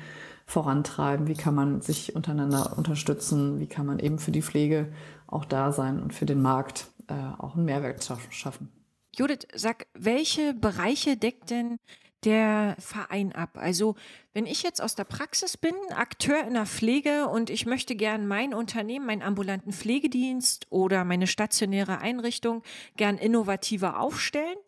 vorantreiben? 0.47 1.28
Wie 1.28 1.35
kann 1.35 1.54
man 1.54 1.80
sich 1.80 2.16
untereinander 2.16 2.76
unterstützen? 2.76 3.61
Wie 3.61 3.68
kann 3.68 3.87
man 3.87 3.99
eben 3.99 4.18
für 4.18 4.32
die 4.32 4.42
Pflege 4.42 4.92
auch 5.26 5.44
da 5.44 5.70
sein 5.70 6.02
und 6.02 6.14
für 6.14 6.26
den 6.26 6.42
Markt 6.42 6.88
äh, 7.09 7.14
auch 7.38 7.54
einen 7.54 7.66
Mehrwert 7.66 8.02
schaffen? 8.30 8.79
Judith, 9.17 9.47
sag, 9.55 9.87
welche 9.95 10.55
Bereiche 10.55 11.17
deckt 11.17 11.50
denn 11.50 11.79
der 12.25 12.76
Verein 12.79 13.33
ab? 13.33 13.57
Also, 13.59 13.97
wenn 14.33 14.47
ich 14.47 14.62
jetzt 14.62 14.81
aus 14.81 14.95
der 14.95 15.05
Praxis 15.05 15.57
bin, 15.57 15.75
Akteur 15.90 16.45
in 16.47 16.55
der 16.55 16.67
Pflege 16.67 17.26
und 17.29 17.50
ich 17.50 17.67
möchte 17.67 17.97
gern 17.97 18.26
mein 18.26 18.55
Unternehmen, 18.55 19.07
meinen 19.07 19.23
ambulanten 19.23 19.73
Pflegedienst 19.73 20.67
oder 20.71 21.05
meine 21.05 21.26
stationäre 21.26 21.99
Einrichtung 21.99 22.62
gern 22.97 23.19
innovativer 23.19 23.99
aufstellen 23.99 24.59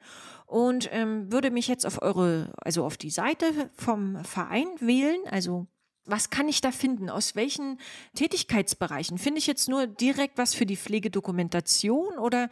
und 0.46 0.88
ähm, 0.92 1.30
würde 1.30 1.50
mich 1.50 1.68
jetzt 1.68 1.86
auf 1.86 2.02
eure, 2.02 2.52
also 2.56 2.84
auf 2.84 2.96
die 2.96 3.10
Seite 3.10 3.70
vom 3.74 4.22
Verein 4.24 4.68
wählen, 4.80 5.20
also 5.30 5.66
was 6.04 6.30
kann 6.30 6.48
ich 6.48 6.60
da 6.60 6.72
finden? 6.72 7.08
Aus 7.08 7.36
welchen 7.36 7.78
Tätigkeitsbereichen? 8.14 9.18
Finde 9.18 9.38
ich 9.38 9.46
jetzt 9.46 9.68
nur 9.68 9.86
direkt 9.86 10.38
was 10.38 10.54
für 10.54 10.66
die 10.66 10.76
Pflegedokumentation 10.76 12.18
oder 12.18 12.48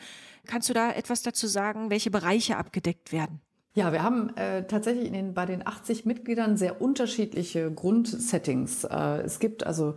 kannst 0.47 0.69
du 0.69 0.73
da 0.73 0.93
etwas 0.93 1.23
dazu 1.23 1.47
sagen, 1.47 1.91
welche 1.91 2.11
Bereiche 2.11 2.57
abgedeckt 2.57 3.13
werden? 3.13 3.41
Ja, 3.75 3.93
wir 3.93 4.03
haben 4.03 4.37
äh, 4.37 4.67
tatsächlich 4.67 5.07
in 5.07 5.13
den, 5.13 5.35
bei 5.35 5.47
den 5.47 5.65
80 5.65 6.05
Mitgliedern 6.05 6.57
sehr 6.57 6.83
unterschiedliche 6.83 7.71
Grundsettings. 7.71 8.83
Äh, 8.85 9.23
es 9.23 9.39
gibt 9.39 9.65
also 9.65 9.95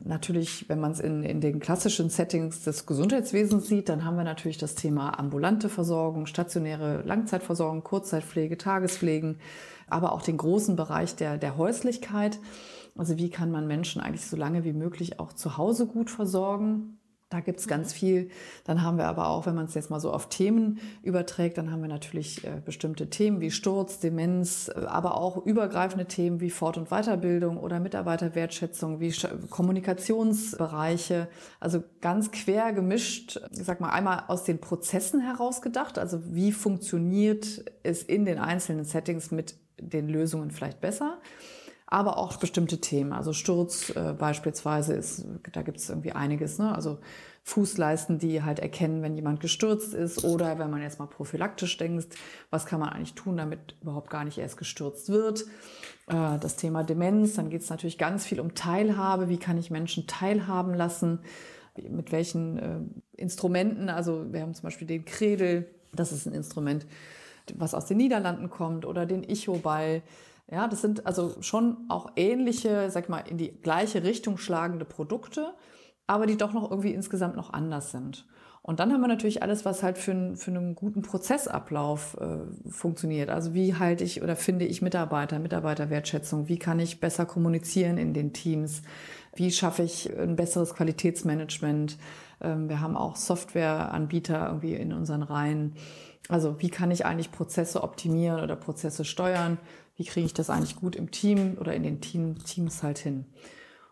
natürlich, 0.00 0.68
wenn 0.68 0.80
man 0.80 0.90
es 0.90 0.98
in, 0.98 1.22
in 1.22 1.40
den 1.40 1.60
klassischen 1.60 2.10
Settings 2.10 2.64
des 2.64 2.84
Gesundheitswesens 2.84 3.68
sieht, 3.68 3.88
dann 3.88 4.04
haben 4.04 4.16
wir 4.16 4.24
natürlich 4.24 4.58
das 4.58 4.74
Thema 4.74 5.18
ambulante 5.18 5.68
Versorgung, 5.68 6.26
stationäre 6.26 7.02
Langzeitversorgung, 7.06 7.84
Kurzzeitpflege, 7.84 8.58
Tagespflegen, 8.58 9.38
aber 9.86 10.12
auch 10.12 10.22
den 10.22 10.36
großen 10.36 10.74
Bereich 10.74 11.14
der, 11.14 11.38
der 11.38 11.56
Häuslichkeit. 11.56 12.40
Also 12.96 13.16
wie 13.16 13.30
kann 13.30 13.50
man 13.50 13.66
Menschen 13.66 14.02
eigentlich 14.02 14.26
so 14.26 14.36
lange 14.36 14.64
wie 14.64 14.72
möglich 14.72 15.18
auch 15.18 15.32
zu 15.32 15.56
Hause 15.56 15.86
gut 15.86 16.10
versorgen? 16.10 16.98
Da 17.32 17.40
gibt's 17.40 17.66
ganz 17.66 17.94
mhm. 17.94 17.98
viel. 17.98 18.30
Dann 18.64 18.82
haben 18.82 18.98
wir 18.98 19.06
aber 19.06 19.28
auch, 19.28 19.46
wenn 19.46 19.54
man 19.54 19.64
es 19.64 19.72
jetzt 19.72 19.88
mal 19.88 20.00
so 20.00 20.12
auf 20.12 20.28
Themen 20.28 20.80
überträgt, 21.02 21.56
dann 21.56 21.72
haben 21.72 21.80
wir 21.80 21.88
natürlich 21.88 22.44
äh, 22.44 22.60
bestimmte 22.62 23.08
Themen 23.08 23.40
wie 23.40 23.50
Sturz, 23.50 24.00
Demenz, 24.00 24.68
äh, 24.68 24.84
aber 24.84 25.16
auch 25.16 25.38
übergreifende 25.46 26.04
Themen 26.04 26.40
wie 26.40 26.50
Fort- 26.50 26.76
und 26.76 26.90
Weiterbildung 26.90 27.56
oder 27.56 27.80
Mitarbeiterwertschätzung, 27.80 29.00
wie 29.00 29.12
Sch 29.12 29.28
Kommunikationsbereiche. 29.48 31.26
Also 31.58 31.82
ganz 32.02 32.32
quer 32.32 32.74
gemischt, 32.74 33.40
ich 33.50 33.64
sag 33.64 33.80
mal, 33.80 33.90
einmal 33.90 34.24
aus 34.28 34.44
den 34.44 34.60
Prozessen 34.60 35.20
heraus 35.20 35.62
gedacht. 35.62 35.98
Also 35.98 36.20
wie 36.34 36.52
funktioniert 36.52 37.64
es 37.82 38.02
in 38.02 38.26
den 38.26 38.38
einzelnen 38.38 38.84
Settings 38.84 39.30
mit 39.30 39.54
den 39.80 40.06
Lösungen 40.10 40.50
vielleicht 40.50 40.82
besser? 40.82 41.18
Aber 41.86 42.18
auch 42.18 42.36
bestimmte 42.36 42.80
Themen. 42.80 43.12
Also 43.12 43.32
Sturz 43.32 43.90
äh, 43.90 44.14
beispielsweise 44.18 44.94
ist, 44.94 45.26
da 45.52 45.62
gibt 45.62 45.78
es 45.78 45.88
irgendwie 45.88 46.12
einiges. 46.12 46.58
Ne? 46.58 46.74
Also 46.74 46.98
Fußleisten, 47.44 48.18
die 48.18 48.42
halt 48.42 48.60
erkennen, 48.60 49.02
wenn 49.02 49.16
jemand 49.16 49.40
gestürzt 49.40 49.94
ist 49.94 50.24
oder 50.24 50.58
wenn 50.58 50.70
man 50.70 50.80
jetzt 50.80 51.00
mal 51.00 51.06
prophylaktisch 51.06 51.76
denkt, 51.76 52.14
was 52.50 52.66
kann 52.66 52.78
man 52.78 52.90
eigentlich 52.90 53.14
tun, 53.14 53.36
damit 53.36 53.74
überhaupt 53.82 54.10
gar 54.10 54.24
nicht 54.24 54.38
erst 54.38 54.56
gestürzt 54.56 55.08
wird. 55.08 55.44
Äh, 56.06 56.38
das 56.38 56.56
Thema 56.56 56.84
Demenz, 56.84 57.34
dann 57.34 57.50
geht 57.50 57.62
es 57.62 57.70
natürlich 57.70 57.98
ganz 57.98 58.24
viel 58.24 58.40
um 58.40 58.54
Teilhabe. 58.54 59.28
Wie 59.28 59.38
kann 59.38 59.58
ich 59.58 59.70
Menschen 59.70 60.06
teilhaben 60.06 60.74
lassen? 60.74 61.18
Mit 61.76 62.12
welchen 62.12 62.58
äh, 62.58 63.20
Instrumenten? 63.20 63.88
Also 63.88 64.32
wir 64.32 64.42
haben 64.42 64.54
zum 64.54 64.64
Beispiel 64.64 64.86
den 64.86 65.04
Kredel, 65.04 65.68
das 65.92 66.12
ist 66.12 66.26
ein 66.26 66.34
Instrument, 66.34 66.86
was 67.54 67.74
aus 67.74 67.86
den 67.86 67.96
Niederlanden 67.96 68.50
kommt, 68.50 68.86
oder 68.86 69.04
den 69.04 69.24
Icho-Ball 69.24 70.02
ja, 70.52 70.68
das 70.68 70.82
sind 70.82 71.06
also 71.06 71.40
schon 71.40 71.78
auch 71.88 72.12
ähnliche, 72.14 72.90
sag 72.90 73.08
mal, 73.08 73.20
in 73.20 73.38
die 73.38 73.52
gleiche 73.62 74.04
Richtung 74.04 74.36
schlagende 74.36 74.84
Produkte, 74.84 75.54
aber 76.06 76.26
die 76.26 76.36
doch 76.36 76.52
noch 76.52 76.70
irgendwie 76.70 76.92
insgesamt 76.92 77.36
noch 77.36 77.54
anders 77.54 77.90
sind. 77.90 78.26
Und 78.60 78.78
dann 78.78 78.92
haben 78.92 79.00
wir 79.00 79.08
natürlich 79.08 79.42
alles, 79.42 79.64
was 79.64 79.82
halt 79.82 79.96
für, 79.96 80.12
einen, 80.12 80.36
für 80.36 80.50
einen 80.50 80.74
guten 80.74 81.00
Prozessablauf 81.00 82.18
äh, 82.20 82.70
funktioniert. 82.70 83.30
Also 83.30 83.54
wie 83.54 83.74
halte 83.74 84.04
ich 84.04 84.22
oder 84.22 84.36
finde 84.36 84.66
ich 84.66 84.82
Mitarbeiter, 84.82 85.38
Mitarbeiterwertschätzung? 85.38 86.48
Wie 86.48 86.58
kann 86.58 86.78
ich 86.78 87.00
besser 87.00 87.24
kommunizieren 87.24 87.96
in 87.96 88.12
den 88.12 88.34
Teams? 88.34 88.82
Wie 89.34 89.50
schaffe 89.50 89.82
ich 89.82 90.16
ein 90.16 90.36
besseres 90.36 90.74
Qualitätsmanagement? 90.74 91.96
Ähm, 92.42 92.68
wir 92.68 92.80
haben 92.80 92.96
auch 92.96 93.16
Softwareanbieter 93.16 94.46
irgendwie 94.48 94.74
in 94.74 94.92
unseren 94.92 95.22
Reihen. 95.22 95.74
Also 96.28 96.60
wie 96.60 96.70
kann 96.70 96.90
ich 96.90 97.04
eigentlich 97.04 97.32
Prozesse 97.32 97.82
optimieren 97.82 98.40
oder 98.40 98.54
Prozesse 98.54 99.04
steuern? 99.04 99.58
Wie 100.02 100.06
kriege 100.06 100.26
ich 100.26 100.34
das 100.34 100.50
eigentlich 100.50 100.74
gut 100.74 100.96
im 100.96 101.12
Team 101.12 101.56
oder 101.60 101.74
in 101.74 101.84
den 101.84 102.00
Team, 102.00 102.36
Teams 102.44 102.82
halt 102.82 102.98
hin? 102.98 103.24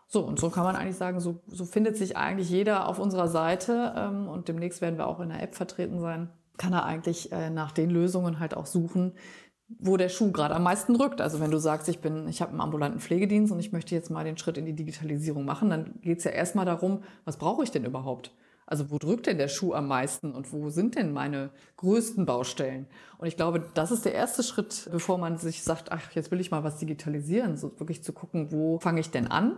So, 0.07 0.25
und 0.25 0.41
so 0.41 0.49
kann 0.49 0.65
man 0.65 0.75
eigentlich 0.75 0.97
sagen, 0.97 1.21
so, 1.21 1.39
so 1.47 1.63
findet 1.63 1.95
sich 1.95 2.17
eigentlich 2.17 2.49
jeder 2.49 2.89
auf 2.89 2.99
unserer 2.99 3.29
Seite 3.29 3.93
ähm, 3.95 4.27
und 4.27 4.49
demnächst 4.49 4.81
werden 4.81 4.97
wir 4.97 5.07
auch 5.07 5.21
in 5.21 5.29
der 5.29 5.41
App 5.41 5.55
vertreten 5.55 6.01
sein, 6.01 6.27
kann 6.57 6.73
er 6.73 6.83
eigentlich 6.83 7.31
äh, 7.31 7.49
nach 7.49 7.71
den 7.71 7.89
Lösungen 7.89 8.41
halt 8.41 8.57
auch 8.57 8.65
suchen, 8.65 9.13
wo 9.79 9.95
der 9.95 10.09
Schuh 10.09 10.33
gerade 10.33 10.53
am 10.53 10.63
meisten 10.63 10.97
rückt. 10.97 11.21
Also 11.21 11.39
wenn 11.39 11.49
du 11.49 11.59
sagst, 11.59 11.87
ich 11.87 11.99
bin, 11.99 12.27
ich 12.27 12.41
habe 12.41 12.51
einen 12.51 12.59
ambulanten 12.59 12.99
Pflegedienst 12.99 13.53
und 13.53 13.61
ich 13.61 13.71
möchte 13.71 13.95
jetzt 13.95 14.11
mal 14.11 14.25
den 14.25 14.37
Schritt 14.37 14.57
in 14.57 14.65
die 14.65 14.75
Digitalisierung 14.75 15.45
machen, 15.45 15.69
dann 15.69 15.93
geht 16.01 16.17
es 16.17 16.25
ja 16.25 16.31
erstmal 16.31 16.65
darum, 16.65 17.03
was 17.23 17.37
brauche 17.37 17.63
ich 17.63 17.71
denn 17.71 17.85
überhaupt? 17.85 18.35
Also 18.71 18.89
wo 18.89 18.97
drückt 18.97 19.27
denn 19.27 19.37
der 19.37 19.49
Schuh 19.49 19.73
am 19.73 19.89
meisten 19.89 20.31
und 20.31 20.53
wo 20.53 20.69
sind 20.69 20.95
denn 20.95 21.11
meine 21.11 21.49
größten 21.75 22.25
Baustellen? 22.25 22.87
Und 23.17 23.27
ich 23.27 23.35
glaube, 23.35 23.65
das 23.73 23.91
ist 23.91 24.05
der 24.05 24.13
erste 24.13 24.43
Schritt, 24.43 24.87
bevor 24.89 25.17
man 25.17 25.37
sich 25.37 25.63
sagt, 25.63 25.91
ach, 25.91 26.13
jetzt 26.13 26.31
will 26.31 26.39
ich 26.39 26.51
mal 26.51 26.63
was 26.63 26.77
digitalisieren, 26.77 27.57
so 27.57 27.77
wirklich 27.81 28.01
zu 28.01 28.13
gucken, 28.13 28.53
wo 28.53 28.79
fange 28.79 29.01
ich 29.01 29.11
denn 29.11 29.27
an? 29.27 29.57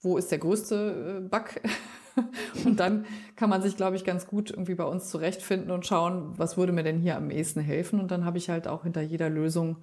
Wo 0.00 0.16
ist 0.16 0.30
der 0.30 0.38
größte 0.38 1.24
äh, 1.24 1.28
Bug? 1.28 1.60
und 2.64 2.78
dann 2.78 3.04
kann 3.34 3.50
man 3.50 3.62
sich, 3.62 3.76
glaube 3.76 3.96
ich, 3.96 4.04
ganz 4.04 4.28
gut 4.28 4.50
irgendwie 4.50 4.76
bei 4.76 4.84
uns 4.84 5.08
zurechtfinden 5.08 5.72
und 5.72 5.84
schauen, 5.84 6.34
was 6.36 6.56
würde 6.56 6.70
mir 6.70 6.84
denn 6.84 7.00
hier 7.00 7.16
am 7.16 7.32
ehesten 7.32 7.58
helfen. 7.58 7.98
Und 7.98 8.12
dann 8.12 8.24
habe 8.24 8.38
ich 8.38 8.48
halt 8.48 8.68
auch 8.68 8.84
hinter 8.84 9.02
jeder 9.02 9.28
Lösung 9.28 9.78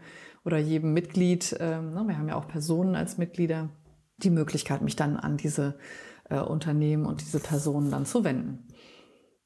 oder 0.45 0.57
jedem 0.57 0.93
Mitglied, 0.93 1.57
ähm, 1.59 1.93
wir 1.93 2.17
haben 2.17 2.29
ja 2.29 2.35
auch 2.35 2.47
Personen 2.47 2.95
als 2.95 3.17
Mitglieder, 3.17 3.67
die 4.15 4.29
Möglichkeit, 4.29 4.81
mich 4.81 4.95
dann 4.95 5.17
an 5.17 5.35
diese 5.35 5.75
äh, 6.31 6.39
Unternehmen 6.39 7.05
und 7.05 7.21
diese 7.21 7.39
Personen 7.39 7.91
dann 7.91 8.05
zu 8.05 8.23
wenden. 8.23 8.67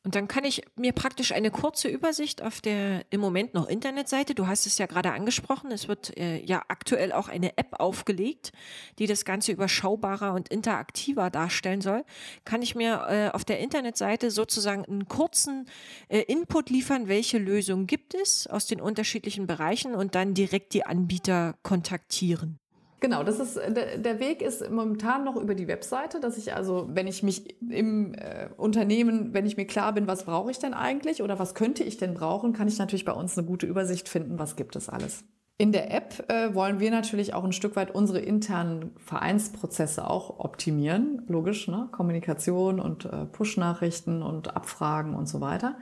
Und 0.05 0.13
dann 0.13 0.27
kann 0.27 0.43
ich 0.43 0.61
mir 0.75 0.91
praktisch 0.91 1.31
eine 1.31 1.49
kurze 1.49 1.87
Übersicht 1.87 2.43
auf 2.43 2.61
der 2.61 3.03
im 3.09 3.19
Moment 3.19 3.55
noch 3.55 3.67
Internetseite, 3.67 4.35
du 4.35 4.45
hast 4.45 4.67
es 4.67 4.77
ja 4.77 4.85
gerade 4.85 5.11
angesprochen, 5.11 5.71
es 5.71 5.87
wird 5.87 6.15
äh, 6.15 6.43
ja 6.43 6.61
aktuell 6.67 7.11
auch 7.11 7.27
eine 7.27 7.57
App 7.57 7.79
aufgelegt, 7.79 8.51
die 8.99 9.07
das 9.07 9.25
Ganze 9.25 9.51
überschaubarer 9.51 10.35
und 10.35 10.49
interaktiver 10.49 11.31
darstellen 11.31 11.81
soll, 11.81 12.05
kann 12.43 12.61
ich 12.61 12.75
mir 12.75 13.07
äh, 13.09 13.29
auf 13.35 13.45
der 13.45 13.59
Internetseite 13.59 14.29
sozusagen 14.29 14.85
einen 14.85 15.07
kurzen 15.07 15.65
äh, 16.07 16.19
Input 16.19 16.69
liefern, 16.69 17.07
welche 17.07 17.39
Lösung 17.39 17.87
gibt 17.87 18.13
es 18.13 18.45
aus 18.45 18.67
den 18.67 18.81
unterschiedlichen 18.81 19.47
Bereichen 19.47 19.95
und 19.95 20.13
dann 20.13 20.35
direkt 20.35 20.75
die 20.75 20.85
Anbieter 20.85 21.55
kontaktieren. 21.63 22.59
Genau, 23.05 23.21
das 23.21 23.39
ist 23.39 23.55
der, 23.55 24.19
Weg 24.19 24.41
ist 24.41 24.67
momentan 24.71 25.25
noch 25.25 25.35
über 25.35 25.53
die 25.53 25.67
Webseite, 25.67 26.19
dass 26.19 26.39
ich 26.39 26.55
also, 26.55 26.89
wenn 26.91 27.05
ich 27.05 27.21
mich 27.21 27.55
im 27.69 28.15
äh, 28.15 28.49
Unternehmen, 28.57 29.31
wenn 29.31 29.45
ich 29.45 29.57
mir 29.57 29.67
klar 29.67 29.93
bin, 29.93 30.07
was 30.07 30.23
brauche 30.23 30.49
ich 30.49 30.57
denn 30.57 30.73
eigentlich 30.73 31.21
oder 31.21 31.37
was 31.37 31.53
könnte 31.53 31.83
ich 31.83 31.97
denn 31.97 32.15
brauchen, 32.15 32.51
kann 32.53 32.67
ich 32.67 32.79
natürlich 32.79 33.05
bei 33.05 33.11
uns 33.11 33.37
eine 33.37 33.45
gute 33.45 33.67
Übersicht 33.67 34.09
finden, 34.09 34.39
was 34.39 34.55
gibt 34.55 34.75
es 34.75 34.89
alles. 34.89 35.23
In 35.59 35.71
der 35.71 35.93
App 35.93 36.31
äh, 36.31 36.55
wollen 36.55 36.79
wir 36.79 36.89
natürlich 36.89 37.35
auch 37.35 37.43
ein 37.43 37.51
Stück 37.51 37.75
weit 37.75 37.93
unsere 37.93 38.21
internen 38.21 38.95
Vereinsprozesse 38.97 40.09
auch 40.09 40.39
optimieren, 40.39 41.21
logisch, 41.27 41.67
ne? 41.67 41.89
Kommunikation 41.91 42.79
und 42.79 43.05
äh, 43.05 43.25
Push-Nachrichten 43.25 44.23
und 44.23 44.55
Abfragen 44.55 45.13
und 45.13 45.29
so 45.29 45.41
weiter. 45.41 45.77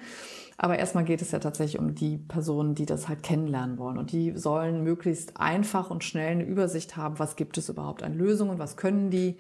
Aber 0.64 0.80
erstmal 0.80 1.04
geht 1.04 1.22
es 1.22 1.32
ja 1.32 1.40
tatsächlich 1.40 1.78
um 1.78 1.94
die 1.94 2.18
Personen, 2.18 2.74
die 2.74 2.86
das 2.86 3.10
halt 3.10 3.22
kennenlernen 3.22 3.78
wollen. 3.78 3.98
Und 3.98 4.14
die 4.14 4.32
sollen 4.38 4.82
möglichst 4.82 5.36
einfach 5.36 5.90
und 5.90 6.06
schnell 6.06 6.32
eine 6.32 6.46
Übersicht 6.46 6.96
haben, 6.96 7.20
was 7.20 7.36
gibt 7.36 7.58
es 7.58 7.68
überhaupt 7.68 8.02
an 8.02 8.14
Lösungen, 8.14 8.60
was 8.60 8.78
können 8.78 9.10
die. 9.10 9.40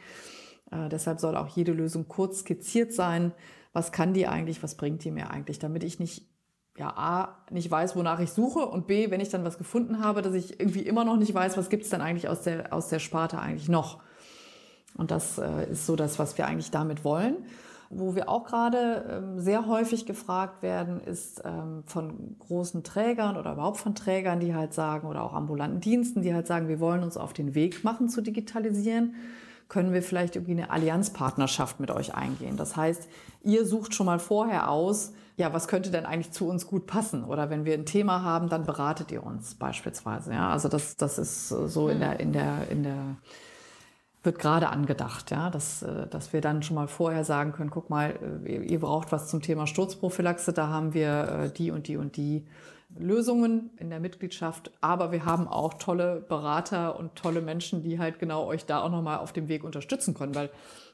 Äh, 0.69 0.89
deshalb 0.89 1.21
soll 1.21 1.37
auch 1.37 1.47
jede 1.47 1.71
Lösung 1.71 2.09
kurz 2.09 2.39
skizziert 2.39 2.91
sein. 2.91 3.31
Was 3.71 3.93
kann 3.93 4.13
die 4.13 4.27
eigentlich, 4.27 4.63
was 4.63 4.75
bringt 4.75 5.05
die 5.05 5.11
mir 5.11 5.31
eigentlich, 5.31 5.59
damit 5.59 5.85
ich 5.85 5.97
nicht 5.97 6.27
ja, 6.77 6.89
A, 6.89 7.45
nicht 7.49 7.71
weiß, 7.71 7.95
wonach 7.95 8.19
ich 8.19 8.31
suche 8.31 8.65
und 8.65 8.87
B, 8.87 9.09
wenn 9.09 9.21
ich 9.21 9.29
dann 9.29 9.45
was 9.45 9.57
gefunden 9.57 10.03
habe, 10.03 10.23
dass 10.23 10.33
ich 10.33 10.59
irgendwie 10.59 10.81
immer 10.81 11.05
noch 11.05 11.15
nicht 11.15 11.33
weiß, 11.33 11.55
was 11.55 11.69
gibt 11.69 11.83
es 11.83 11.89
denn 11.89 12.01
eigentlich 12.01 12.27
aus 12.27 12.41
der, 12.41 12.73
aus 12.73 12.89
der 12.89 12.99
Sparte 12.99 13.39
eigentlich 13.39 13.69
noch. 13.69 13.99
Und 14.97 15.09
das 15.09 15.37
äh, 15.37 15.71
ist 15.71 15.85
so 15.85 15.95
das, 15.95 16.19
was 16.19 16.37
wir 16.37 16.47
eigentlich 16.47 16.71
damit 16.71 17.05
wollen. 17.05 17.45
Wo 17.95 18.15
wir 18.15 18.29
auch 18.29 18.45
gerade 18.45 19.05
ähm, 19.09 19.39
sehr 19.39 19.67
häufig 19.67 20.05
gefragt 20.05 20.61
werden, 20.61 20.99
ist 21.01 21.41
ähm, 21.45 21.83
von 21.85 22.35
großen 22.39 22.83
Trägern 22.83 23.37
oder 23.37 23.53
überhaupt 23.53 23.77
von 23.77 23.95
Trägern, 23.95 24.39
die 24.39 24.53
halt 24.55 24.73
sagen, 24.73 25.07
oder 25.07 25.23
auch 25.23 25.33
ambulanten 25.33 25.79
Diensten, 25.79 26.21
die 26.21 26.33
halt 26.33 26.47
sagen, 26.47 26.67
wir 26.67 26.79
wollen 26.79 27.03
uns 27.03 27.17
auf 27.17 27.33
den 27.33 27.55
Weg 27.55 27.83
machen 27.83 28.09
zu 28.09 28.21
digitalisieren, 28.21 29.15
können 29.69 29.93
wir 29.93 30.03
vielleicht 30.03 30.35
irgendwie 30.35 30.53
eine 30.53 30.69
Allianzpartnerschaft 30.69 31.79
mit 31.79 31.89
euch 31.89 32.13
eingehen. 32.13 32.57
Das 32.57 32.75
heißt, 32.75 33.07
ihr 33.43 33.65
sucht 33.65 33.95
schon 33.95 34.05
mal 34.05 34.19
vorher 34.19 34.69
aus, 34.69 35.13
ja, 35.35 35.51
was 35.51 35.67
könnte 35.67 35.89
denn 35.89 36.05
eigentlich 36.05 36.31
zu 36.31 36.47
uns 36.47 36.67
gut 36.67 36.85
passen? 36.85 37.23
Oder 37.23 37.49
wenn 37.49 37.65
wir 37.65 37.73
ein 37.73 37.85
Thema 37.85 38.23
haben, 38.23 38.49
dann 38.49 38.65
beratet 38.65 39.11
ihr 39.11 39.23
uns 39.23 39.55
beispielsweise. 39.55 40.31
Ja, 40.31 40.51
also 40.51 40.69
das, 40.69 40.95
das 40.95 41.17
ist 41.17 41.49
so 41.49 41.89
in 41.89 41.99
der, 41.99 42.19
in 42.19 42.33
der, 42.33 42.69
in 42.69 42.83
der 42.83 43.15
wird 44.23 44.39
gerade 44.39 44.69
angedacht, 44.69 45.31
ja, 45.31 45.49
dass, 45.49 45.83
äh, 45.83 46.07
dass 46.07 46.33
wir 46.33 46.41
dann 46.41 46.63
schon 46.63 46.75
mal 46.75 46.87
vorher 46.87 47.25
sagen 47.25 47.51
können, 47.51 47.69
guck 47.69 47.89
mal, 47.89 48.15
äh, 48.45 48.63
ihr 48.63 48.79
braucht 48.79 49.11
was 49.11 49.27
zum 49.27 49.41
Thema 49.41 49.67
Sturzprophylaxe, 49.67 50.53
da 50.53 50.67
haben 50.67 50.93
wir 50.93 51.43
äh, 51.45 51.49
die 51.51 51.71
und 51.71 51.87
die 51.87 51.97
und 51.97 52.15
die 52.15 52.45
Lösungen 52.97 53.71
in 53.77 53.89
der 53.89 53.99
Mitgliedschaft, 53.99 54.71
aber 54.81 55.11
wir 55.11 55.25
haben 55.25 55.47
auch 55.47 55.73
tolle 55.75 56.23
Berater 56.27 56.97
und 56.99 57.15
tolle 57.15 57.41
Menschen, 57.41 57.83
die 57.83 57.99
halt 57.99 58.19
genau 58.19 58.45
euch 58.45 58.65
da 58.65 58.81
auch 58.81 58.91
nochmal 58.91 59.17
auf 59.17 59.33
dem 59.33 59.47
Weg 59.47 59.63
unterstützen 59.63 60.13
können, 60.13 60.35
weil 60.35 60.51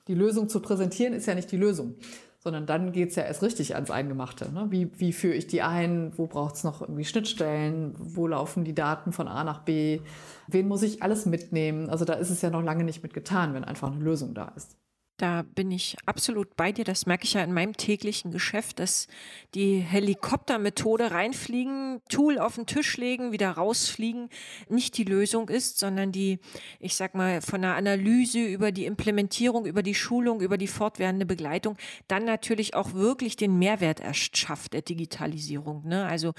die 0.07 0.15
Lösung 0.15 0.49
zu 0.49 0.61
präsentieren 0.61 1.13
ist 1.13 1.27
ja 1.27 1.35
nicht 1.35 1.51
die 1.51 1.57
Lösung, 1.57 1.95
sondern 2.39 2.65
dann 2.65 2.91
geht's 2.91 3.15
ja 3.15 3.23
erst 3.23 3.43
richtig 3.43 3.75
ans 3.75 3.91
Eingemachte. 3.91 4.51
Ne? 4.51 4.67
Wie, 4.69 4.89
wie 4.99 5.13
führe 5.13 5.35
ich 5.35 5.47
die 5.47 5.61
ein? 5.61 6.17
Wo 6.17 6.27
braucht's 6.27 6.63
noch 6.63 6.81
irgendwie 6.81 7.03
Schnittstellen? 7.03 7.93
Wo 7.97 8.27
laufen 8.27 8.63
die 8.63 8.73
Daten 8.73 9.11
von 9.11 9.27
A 9.27 9.43
nach 9.43 9.63
B? 9.63 10.01
Wen 10.47 10.67
muss 10.67 10.81
ich 10.81 11.03
alles 11.03 11.25
mitnehmen? 11.25 11.89
Also 11.89 12.05
da 12.05 12.13
ist 12.13 12.29
es 12.29 12.41
ja 12.41 12.49
noch 12.49 12.63
lange 12.63 12.85
nicht 12.85 13.03
mit 13.03 13.13
getan, 13.13 13.53
wenn 13.53 13.65
einfach 13.65 13.91
eine 13.91 14.03
Lösung 14.03 14.33
da 14.33 14.53
ist. 14.55 14.77
Da 15.19 15.41
bin 15.41 15.69
ich 15.69 15.97
absolut 16.05 16.55
bei 16.55 16.71
dir. 16.71 16.85
Das 16.85 17.05
merke 17.05 17.25
ich 17.25 17.33
ja 17.33 17.43
in 17.43 17.51
meinem 17.51 17.75
täglichen 17.75 18.31
Geschäft, 18.31 18.79
dass 18.79 19.07
die 19.53 19.79
Helikoptermethode 19.79 21.11
reinfliegen, 21.11 21.99
Tool 22.07 22.39
auf 22.39 22.55
den 22.55 22.65
Tisch 22.65 22.95
legen, 22.95 23.33
wieder 23.33 23.51
rausfliegen, 23.51 24.29
nicht 24.69 24.97
die 24.97 25.03
Lösung 25.03 25.49
ist, 25.49 25.77
sondern 25.77 26.13
die, 26.13 26.39
ich 26.79 26.95
sag 26.95 27.15
mal, 27.15 27.41
von 27.41 27.61
der 27.61 27.75
Analyse 27.75 28.39
über 28.39 28.71
die 28.71 28.85
Implementierung, 28.85 29.65
über 29.65 29.83
die 29.83 29.93
Schulung, 29.93 30.39
über 30.39 30.57
die 30.57 30.67
fortwährende 30.67 31.25
Begleitung, 31.25 31.75
dann 32.07 32.23
natürlich 32.23 32.73
auch 32.73 32.93
wirklich 32.93 33.35
den 33.35 33.59
Mehrwert 33.59 33.99
erschafft 33.99 34.71
der 34.71 34.83
Digitalisierung. 34.83 35.85
Ne? 35.85 36.05
Also 36.05 36.31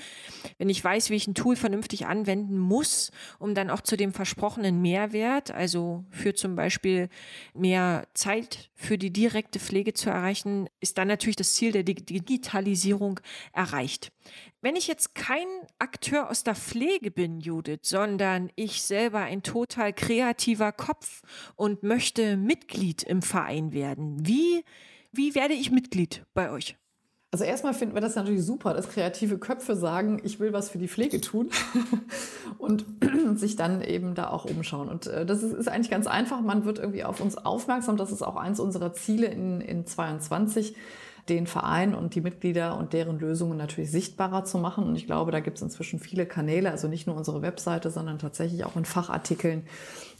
wenn 0.56 0.70
ich 0.70 0.82
weiß, 0.82 1.10
wie 1.10 1.16
ich 1.16 1.28
ein 1.28 1.34
Tool 1.34 1.54
vernünftig 1.54 2.06
anwenden 2.06 2.56
muss, 2.56 3.10
um 3.38 3.54
dann 3.54 3.68
auch 3.68 3.82
zu 3.82 3.98
dem 3.98 4.14
versprochenen 4.14 4.80
Mehrwert, 4.80 5.50
also 5.50 6.06
für 6.08 6.32
zum 6.32 6.56
Beispiel 6.56 7.10
mehr 7.52 8.08
Zeit 8.14 8.69
für 8.80 8.96
die 8.96 9.12
direkte 9.12 9.60
Pflege 9.60 9.92
zu 9.92 10.08
erreichen, 10.08 10.68
ist 10.80 10.96
dann 10.96 11.08
natürlich 11.08 11.36
das 11.36 11.52
Ziel 11.52 11.70
der 11.70 11.82
Digitalisierung 11.82 13.20
erreicht. 13.52 14.10
Wenn 14.62 14.74
ich 14.74 14.88
jetzt 14.88 15.14
kein 15.14 15.46
Akteur 15.78 16.30
aus 16.30 16.44
der 16.44 16.54
Pflege 16.54 17.10
bin, 17.10 17.40
Judith, 17.40 17.80
sondern 17.82 18.50
ich 18.56 18.82
selber 18.82 19.20
ein 19.20 19.42
total 19.42 19.92
kreativer 19.92 20.72
Kopf 20.72 21.22
und 21.56 21.82
möchte 21.82 22.38
Mitglied 22.38 23.02
im 23.02 23.20
Verein 23.20 23.72
werden, 23.72 24.26
wie, 24.26 24.64
wie 25.12 25.34
werde 25.34 25.54
ich 25.54 25.70
Mitglied 25.70 26.24
bei 26.32 26.50
euch? 26.50 26.79
Also 27.32 27.44
erstmal 27.44 27.74
finden 27.74 27.94
wir 27.94 28.00
das 28.00 28.16
natürlich 28.16 28.44
super, 28.44 28.74
dass 28.74 28.88
kreative 28.88 29.38
Köpfe 29.38 29.76
sagen, 29.76 30.20
ich 30.24 30.40
will 30.40 30.52
was 30.52 30.68
für 30.68 30.78
die 30.78 30.88
Pflege 30.88 31.20
tun 31.20 31.50
und 32.58 32.84
sich 33.36 33.54
dann 33.54 33.82
eben 33.82 34.16
da 34.16 34.30
auch 34.30 34.46
umschauen. 34.46 34.88
Und 34.88 35.06
äh, 35.06 35.24
das 35.24 35.44
ist, 35.44 35.52
ist, 35.52 35.68
eigentlich 35.68 35.90
ganz 35.90 36.08
einfach. 36.08 36.40
Man 36.40 36.64
wird 36.64 36.80
irgendwie 36.80 37.04
auf 37.04 37.20
uns 37.20 37.38
aufmerksam. 37.38 37.96
Das 37.96 38.10
ist 38.10 38.22
auch 38.22 38.34
eins 38.34 38.58
unserer 38.58 38.94
Ziele 38.94 39.28
in, 39.28 39.60
in 39.60 39.86
22 39.86 40.74
den 41.28 41.46
Verein 41.46 41.94
und 41.94 42.14
die 42.16 42.20
Mitglieder 42.20 42.76
und 42.76 42.92
deren 42.92 43.20
Lösungen 43.20 43.56
natürlich 43.56 43.92
sichtbarer 43.92 44.44
zu 44.44 44.58
machen. 44.58 44.84
Und 44.84 44.96
ich 44.96 45.06
glaube, 45.06 45.30
da 45.30 45.38
gibt 45.38 45.58
es 45.58 45.62
inzwischen 45.62 46.00
viele 46.00 46.26
Kanäle, 46.26 46.70
also 46.70 46.88
nicht 46.88 47.06
nur 47.06 47.16
unsere 47.16 47.42
Webseite, 47.42 47.90
sondern 47.90 48.18
tatsächlich 48.18 48.64
auch 48.64 48.74
in 48.74 48.84
Fachartikeln 48.84 49.66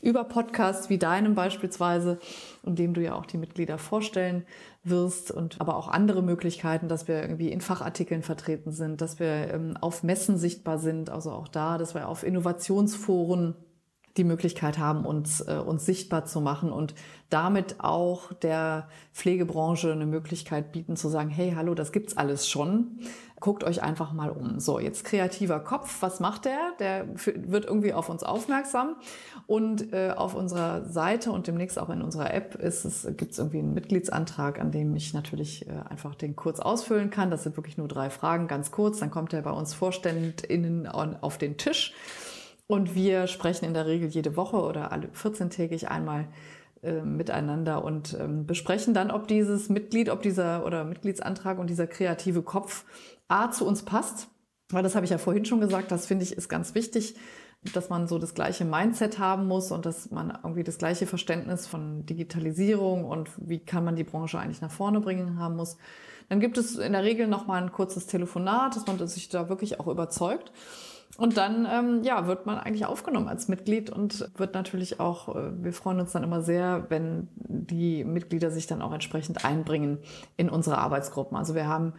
über 0.03 0.25
Podcasts 0.25 0.89
wie 0.89 0.99
deinem 0.99 1.35
beispielsweise, 1.35 2.19
in 2.65 2.77
dem 2.77 2.95
du 2.95 3.03
ja 3.03 3.15
auch 3.15 3.27
die 3.27 3.39
Mitglieder 3.39 3.79
vorstellen 3.79 4.47
wirst 4.83 5.31
und 5.31 5.61
aber 5.61 5.77
auch 5.77 5.89
andere 5.89 6.23
Möglichkeiten, 6.23 6.89
dass 6.89 7.07
wir 7.07 7.21
irgendwie 7.21 7.53
in 7.53 7.61
Fachartikeln 7.61 8.23
vertreten 8.23 8.73
sind, 8.73 9.01
dass 9.01 9.19
wir 9.19 9.53
ähm, 9.53 9.77
auf 9.79 10.03
Messen 10.03 10.39
sichtbar 10.39 10.79
sind, 10.79 11.11
also 11.11 11.33
auch 11.33 11.49
da, 11.49 11.77
dass 11.77 11.95
wir 11.95 12.09
auf 12.09 12.23
Innovationsforen 12.23 13.57
die 14.17 14.25
Möglichkeit 14.25 14.79
haben, 14.79 15.05
uns, 15.05 15.41
äh, 15.41 15.55
uns 15.65 15.87
sichtbar 15.87 16.25
zu 16.25 16.41
machen 16.41 16.73
und 16.73 16.95
damit 17.29 17.77
auch 17.79 18.33
der 18.33 18.89
Pflegebranche 19.13 19.93
eine 19.93 20.07
Möglichkeit 20.07 20.73
bieten 20.73 20.97
zu 20.97 21.09
sagen, 21.09 21.31
hey, 21.31 21.53
hallo, 21.57 21.75
das 21.75 21.93
gibt's 21.93 22.17
alles 22.17 22.49
schon. 22.49 22.99
Guckt 23.39 23.65
euch 23.65 23.83
einfach 23.83 24.13
mal 24.13 24.31
um. 24.31 24.61
So, 24.61 24.81
jetzt 24.81 25.05
kreativer 25.05 25.61
Kopf, 25.61 26.03
was 26.03 26.21
macht 26.21 26.45
der? 26.45 26.59
Der 26.79 27.07
wird 27.15 27.65
irgendwie 27.65 27.95
auf 27.95 28.11
uns 28.11 28.23
aufmerksam 28.23 28.97
und 29.47 29.95
äh, 29.95 30.11
auf 30.11 30.35
unserer 30.35 30.85
Seite 30.85 31.33
und 31.33 31.47
demnächst 31.47 31.79
auch 31.79 31.89
in 31.89 32.03
unserer 32.03 32.35
App 32.35 32.57
ist 32.57 32.85
es, 32.85 33.07
gibt's 33.17 33.39
irgendwie 33.39 33.61
einen 33.61 33.73
Mitgliedsantrag, 33.73 34.61
an 34.61 34.73
dem 34.73 34.95
ich 34.95 35.15
natürlich 35.15 35.67
äh, 35.69 35.73
einfach 35.89 36.15
den 36.17 36.37
kurz 36.37 36.61
ausfüllen 36.61 37.11
kann. 37.11 37.31
Das 37.31 37.45
sind 37.45 37.57
wirklich 37.57 37.79
nur 37.79 37.89
drei 37.89 38.11
Fragen, 38.11 38.47
ganz 38.49 38.73
kurz. 38.73 38.99
Dann 38.99 39.11
kommt 39.11 39.33
er 39.33 39.41
bei 39.41 39.53
uns 39.53 39.73
VorständInnen 39.73 40.87
auf 40.87 41.39
den 41.39 41.57
Tisch 41.57 41.95
und 42.71 42.95
wir 42.95 43.27
sprechen 43.27 43.65
in 43.65 43.75
der 43.75 43.87
Regel 43.87 44.09
jede 44.09 44.37
Woche 44.37 44.57
oder 44.59 44.93
alle 44.93 45.09
14-tägig 45.09 45.87
einmal 45.89 46.29
äh, 46.83 47.03
miteinander 47.03 47.85
und 47.85 48.17
ähm, 48.19 48.47
besprechen 48.47 48.95
dann, 48.95 49.11
ob 49.11 49.27
dieses 49.27 49.69
Mitglied, 49.69 50.09
ob 50.09 50.23
dieser 50.23 50.65
oder 50.65 50.85
Mitgliedsantrag 50.85 51.59
und 51.59 51.69
dieser 51.69 51.89
kreative 51.89 52.43
Kopf 52.43 52.85
A 53.27 53.51
zu 53.51 53.67
uns 53.67 53.83
passt. 53.83 54.29
Weil 54.71 54.85
das 54.85 54.95
habe 54.95 55.05
ich 55.05 55.11
ja 55.11 55.19
vorhin 55.19 55.45
schon 55.45 55.61
gesagt, 55.61 55.91
das 55.91 56.07
finde 56.07 56.23
ich 56.23 56.33
ist 56.33 56.49
ganz 56.49 56.77
wichtig, 56.77 57.17
dass 57.75 57.91
man 57.91 58.07
so 58.07 58.19
das 58.19 58.35
gleiche 58.35 58.65
Mindset 58.65 59.19
haben 59.19 59.47
muss 59.47 59.73
und 59.73 59.85
dass 59.85 60.13
man 60.13 60.39
irgendwie 60.43 60.63
das 60.63 60.79
gleiche 60.79 61.09
Verständnis 61.09 61.67
von 61.67 62.07
Digitalisierung 62.07 63.05
und 63.05 63.31
wie 63.37 63.59
kann 63.59 63.85
man 63.85 63.97
die 63.97 64.05
Branche 64.05 64.39
eigentlich 64.39 64.61
nach 64.61 64.71
vorne 64.71 65.01
bringen 65.01 65.41
haben 65.41 65.57
muss. 65.57 65.77
Dann 66.29 66.39
gibt 66.39 66.57
es 66.57 66.77
in 66.77 66.93
der 66.93 67.03
Regel 67.03 67.27
noch 67.27 67.49
mal 67.49 67.61
ein 67.61 67.73
kurzes 67.73 68.07
Telefonat, 68.07 68.77
dass 68.77 68.87
man 68.87 69.05
sich 69.09 69.29
da 69.29 69.49
wirklich 69.49 69.81
auch 69.81 69.89
überzeugt. 69.89 70.53
Und 71.17 71.37
dann 71.37 71.67
ähm, 71.71 72.03
ja, 72.03 72.27
wird 72.27 72.47
man 72.47 72.59
eigentlich 72.59 72.87
aufgenommen 72.87 73.29
als 73.29 73.49
Mitglied 73.49 73.91
und 73.91 74.31
wird 74.37 74.55
natürlich 74.55 75.01
auch, 75.01 75.35
äh, 75.35 75.51
wir 75.63 75.73
freuen 75.73 76.01
uns 76.01 76.13
dann 76.13 76.23
immer 76.23 76.41
sehr, 76.41 76.87
wenn 76.89 77.29
die 77.35 78.05
Mitglieder 78.05 78.51
sich 78.51 78.67
dann 78.67 78.81
auch 78.81 78.93
entsprechend 78.93 79.45
einbringen 79.45 79.99
in 80.37 80.49
unsere 80.49 80.79
Arbeitsgruppen. 80.79 81.37
Also 81.37 81.55
wir 81.55 81.67
haben 81.67 81.95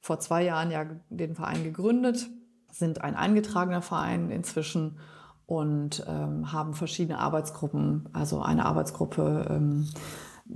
vor 0.00 0.18
zwei 0.18 0.42
Jahren 0.42 0.70
ja 0.70 0.86
den 1.10 1.34
Verein 1.34 1.62
gegründet, 1.62 2.28
sind 2.70 3.02
ein 3.02 3.14
eingetragener 3.14 3.82
Verein 3.82 4.30
inzwischen 4.30 4.98
und 5.46 6.04
ähm, 6.08 6.52
haben 6.52 6.74
verschiedene 6.74 7.18
Arbeitsgruppen, 7.18 8.08
also 8.12 8.40
eine 8.40 8.64
Arbeitsgruppe 8.64 9.46
ähm, 9.50 9.88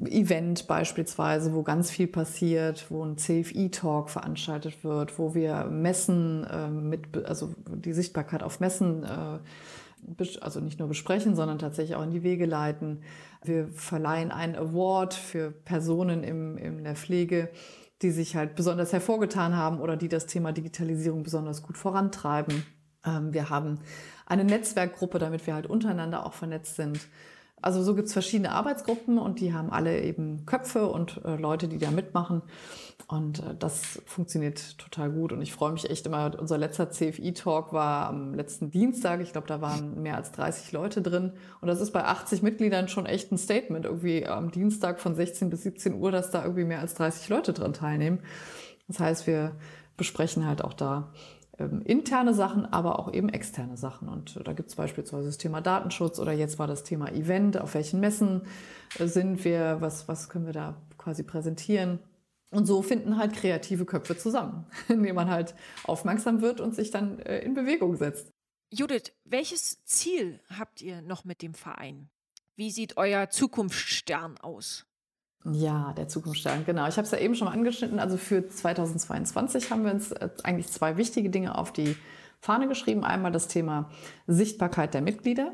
Event 0.05 0.67
beispielsweise, 0.67 1.55
wo 1.55 1.63
ganz 1.63 1.91
viel 1.91 2.09
passiert, 2.09 2.91
wo 2.91 3.03
ein 3.05 3.17
CFI-Talk 3.17 4.11
veranstaltet 4.11 4.85
wird, 4.85 5.19
wo 5.19 5.35
wir 5.35 5.65
Messen 5.65 6.45
äh, 6.45 6.69
mit, 6.69 7.25
also 7.27 7.55
die 7.67 7.95
Sichtbarkeit 7.95 8.43
auf 8.43 8.61
Messen, 8.61 9.05
äh, 9.05 9.39
also 10.41 10.61
nicht 10.61 10.79
nur 10.79 10.89
besprechen, 10.89 11.35
sondern 11.35 11.59
tatsächlich 11.59 11.97
auch 11.97 12.03
in 12.03 12.11
die 12.11 12.23
Wege 12.23 12.45
leiten. 12.45 13.01
Wir 13.43 13.69
verleihen 13.69 14.31
einen 14.31 14.57
Award 14.57 15.15
für 15.15 15.51
Personen 15.51 16.23
im, 16.23 16.59
in 16.59 16.85
der 16.85 16.95
Pflege, 16.95 17.51
die 18.03 18.11
sich 18.11 18.37
halt 18.37 18.55
besonders 18.57 18.93
hervorgetan 18.93 19.57
haben 19.57 19.81
oder 19.81 19.97
die 19.97 20.09
das 20.09 20.27
Thema 20.27 20.53
Digitalisierung 20.53 21.23
besonders 21.23 21.63
gut 21.63 21.79
vorantreiben. 21.79 22.65
Ähm, 23.07 23.33
wir 23.33 23.49
haben 23.49 23.81
eine 24.27 24.45
Netzwerkgruppe, 24.45 25.19
damit 25.19 25.47
wir 25.47 25.55
halt 25.55 25.67
untereinander 25.67 26.27
auch 26.27 26.35
vernetzt 26.35 26.77
sind. 26.77 27.01
Also 27.61 27.83
so 27.83 27.95
gibt's 27.95 28.13
verschiedene 28.13 28.53
Arbeitsgruppen 28.53 29.19
und 29.19 29.41
die 29.41 29.53
haben 29.53 29.71
alle 29.71 30.03
eben 30.03 30.47
Köpfe 30.47 30.89
und 30.89 31.21
äh, 31.25 31.37
Leute, 31.37 31.69
die 31.69 31.79
da 31.79 31.91
mitmachen. 31.91 32.43
Und 33.09 33.41
äh, 33.41 33.55
das 33.59 34.01
funktioniert 34.07 34.79
total 34.79 35.11
gut. 35.11 35.33
Und 35.33 35.43
ich 35.43 35.53
freue 35.53 35.73
mich 35.73 35.89
echt 35.89 36.07
immer. 36.07 36.39
Unser 36.39 36.59
letzter 36.59 36.91
CFI-Talk 36.91 37.73
war 37.73 38.09
am 38.09 38.35
letzten 38.35 38.71
Dienstag. 38.71 39.21
Ich 39.21 39.33
glaube, 39.33 39.47
da 39.47 39.61
waren 39.61 40.03
mehr 40.03 40.17
als 40.17 40.31
30 40.33 40.73
Leute 40.73 41.03
drin. 41.03 41.33
Und 41.61 41.69
das 41.69 41.81
ist 41.81 41.93
bei 41.93 42.05
80 42.05 42.43
Mitgliedern 42.43 42.89
schon 42.89 43.07
echt 43.07 43.33
ein 43.33 43.39
Statement. 43.39 43.87
Irgendwie 43.87 44.27
am 44.27 44.51
Dienstag 44.51 45.01
von 45.01 45.15
16 45.15 45.51
bis 45.51 45.63
17 45.63 45.95
Uhr, 45.95 46.13
dass 46.13 46.31
da 46.31 46.43
irgendwie 46.43 46.65
mehr 46.65 46.81
als 46.81 46.95
30 46.95 47.29
Leute 47.29 47.53
dran 47.53 47.73
teilnehmen. 47.73 48.21
Das 48.89 49.01
heißt, 49.01 49.27
wir 49.27 49.53
besprechen 49.97 50.47
halt 50.47 50.63
auch 50.63 50.75
da 50.75 51.13
interne 51.59 52.35
Sachen, 52.35 52.67
aber 52.67 52.99
auch 52.99 53.13
eben 53.13 53.29
externe 53.29 53.77
Sachen. 53.77 54.09
Und 54.09 54.37
äh, 54.37 54.45
da 54.45 54.53
gibt 54.53 54.69
es 54.69 54.77
beispielsweise 54.77 55.27
das 55.27 55.39
Thema 55.39 55.61
Datenschutz 55.61 56.19
oder 56.19 56.33
jetzt 56.33 56.59
war 56.59 56.67
das 56.67 56.85
Thema 56.85 57.11
Event, 57.13 57.61
auf 57.61 57.75
welchen 57.75 58.01
Messen 58.01 58.43
äh, 58.99 59.07
sind 59.07 59.45
wir, 59.45 59.81
was, 59.81 60.09
was 60.09 60.29
können 60.29 60.47
wir 60.47 60.53
da 60.53 60.81
quasi 60.97 61.23
präsentieren. 61.23 61.99
Und 62.51 62.67
so 62.67 62.81
finden 62.83 63.19
halt 63.19 63.35
kreative 63.35 63.85
Köpfe 63.85 64.17
zusammen, 64.17 64.67
indem 64.89 65.17
man 65.17 65.31
halt 65.31 65.55
aufmerksam 65.85 66.41
wird 66.41 66.61
und 66.61 66.75
sich 66.75 66.91
dann 66.91 67.19
äh, 67.21 67.41
in 67.41 67.55
Bewegung 67.55 67.97
setzt. 67.97 68.31
Judith, 68.71 69.13
welches 69.25 69.85
Ziel 69.85 70.41
habt 70.59 70.83
ihr 70.83 71.03
noch 71.03 71.25
mit 71.25 71.43
dem 71.43 71.55
Verein? 71.55 72.11
Wie 72.55 72.71
sieht 72.71 72.97
euer 72.97 73.31
Zukunftsstern 73.31 74.37
aus? 74.39 74.88
Ja, 75.53 75.93
der 75.97 76.09
Zukunftsstern, 76.09 76.65
genau. 76.67 76.89
Ich 76.89 76.97
habe 76.97 77.07
es 77.07 77.11
ja 77.11 77.19
eben 77.19 77.35
schon 77.35 77.47
mal 77.47 77.55
angeschnitten. 77.55 77.99
Also 77.99 78.17
für 78.17 78.47
2022 78.49 79.71
haben 79.71 79.85
wir 79.85 79.93
uns 79.93 80.13
äh, 80.13 80.29
eigentlich 80.43 80.69
zwei 80.69 80.97
wichtige 80.97 81.31
Dinge 81.31 81.57
auf 81.57 81.73
die 81.73 81.97
Fahne 82.41 82.69
geschrieben. 82.69 83.05
Einmal 83.05 83.33
das 83.33 83.49
Thema 83.49 83.91
Sichtbarkeit 84.27 84.95
der 84.95 85.01
Mitglieder, 85.01 85.53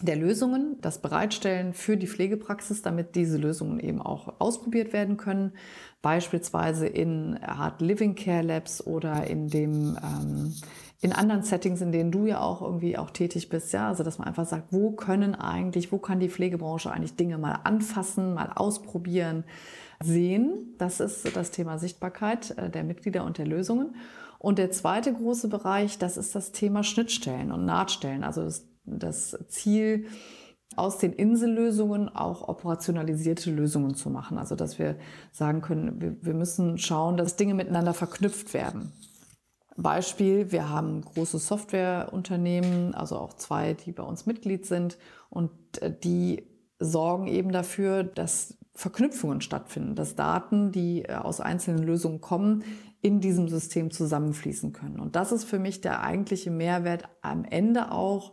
der 0.00 0.16
Lösungen, 0.16 0.78
das 0.80 1.00
Bereitstellen 1.00 1.74
für 1.74 1.96
die 1.96 2.06
Pflegepraxis, 2.06 2.82
damit 2.82 3.14
diese 3.14 3.38
Lösungen 3.38 3.80
eben 3.80 4.00
auch 4.00 4.40
ausprobiert 4.40 4.92
werden 4.92 5.16
können. 5.16 5.52
Beispielsweise 6.00 6.86
in 6.86 7.38
Hard 7.40 7.80
Living 7.80 8.14
Care 8.14 8.42
Labs 8.42 8.86
oder 8.86 9.26
in 9.26 9.48
dem 9.48 9.98
ähm, 10.02 10.54
in 11.04 11.12
anderen 11.12 11.42
Settings, 11.42 11.82
in 11.82 11.92
denen 11.92 12.10
du 12.10 12.24
ja 12.24 12.40
auch 12.40 12.62
irgendwie 12.62 12.96
auch 12.96 13.10
tätig 13.10 13.50
bist, 13.50 13.74
ja, 13.74 13.88
also 13.88 14.02
dass 14.02 14.16
man 14.16 14.26
einfach 14.26 14.46
sagt, 14.46 14.72
wo 14.72 14.92
können 14.92 15.34
eigentlich, 15.34 15.92
wo 15.92 15.98
kann 15.98 16.18
die 16.18 16.30
Pflegebranche 16.30 16.90
eigentlich 16.90 17.14
Dinge 17.14 17.36
mal 17.36 17.58
anfassen, 17.62 18.32
mal 18.32 18.50
ausprobieren, 18.54 19.44
sehen. 20.02 20.74
Das 20.78 21.00
ist 21.00 21.36
das 21.36 21.50
Thema 21.50 21.76
Sichtbarkeit 21.76 22.56
äh, 22.56 22.70
der 22.70 22.84
Mitglieder 22.84 23.24
und 23.24 23.36
der 23.36 23.46
Lösungen. 23.46 23.96
Und 24.38 24.58
der 24.58 24.70
zweite 24.70 25.12
große 25.12 25.48
Bereich, 25.48 25.98
das 25.98 26.16
ist 26.16 26.34
das 26.34 26.52
Thema 26.52 26.82
Schnittstellen 26.82 27.52
und 27.52 27.66
Nahtstellen, 27.66 28.24
also 28.24 28.42
das, 28.42 28.66
das 28.86 29.38
Ziel, 29.48 30.06
aus 30.74 30.96
den 30.96 31.12
Insellösungen 31.12 32.08
auch 32.08 32.48
operationalisierte 32.48 33.50
Lösungen 33.50 33.94
zu 33.94 34.08
machen. 34.08 34.38
Also 34.38 34.56
dass 34.56 34.78
wir 34.78 34.96
sagen 35.32 35.60
können, 35.60 36.00
wir, 36.00 36.16
wir 36.22 36.34
müssen 36.34 36.78
schauen, 36.78 37.18
dass 37.18 37.36
Dinge 37.36 37.52
miteinander 37.52 37.92
verknüpft 37.92 38.54
werden. 38.54 38.90
Beispiel, 39.76 40.52
wir 40.52 40.68
haben 40.68 41.02
große 41.02 41.38
Softwareunternehmen, 41.38 42.94
also 42.94 43.18
auch 43.18 43.34
zwei, 43.34 43.74
die 43.74 43.92
bei 43.92 44.02
uns 44.02 44.26
Mitglied 44.26 44.66
sind 44.66 44.98
und 45.30 45.50
äh, 45.82 45.92
die 45.92 46.46
sorgen 46.78 47.26
eben 47.26 47.52
dafür, 47.52 48.04
dass 48.04 48.56
Verknüpfungen 48.74 49.40
stattfinden, 49.40 49.94
dass 49.94 50.16
Daten, 50.16 50.72
die 50.72 51.02
äh, 51.02 51.14
aus 51.14 51.40
einzelnen 51.40 51.82
Lösungen 51.82 52.20
kommen, 52.20 52.64
in 53.02 53.20
diesem 53.20 53.48
System 53.48 53.90
zusammenfließen 53.90 54.72
können. 54.72 54.98
Und 54.98 55.14
das 55.14 55.30
ist 55.30 55.44
für 55.44 55.58
mich 55.58 55.80
der 55.80 56.02
eigentliche 56.02 56.50
Mehrwert 56.50 57.04
am 57.20 57.44
Ende 57.44 57.92
auch 57.92 58.32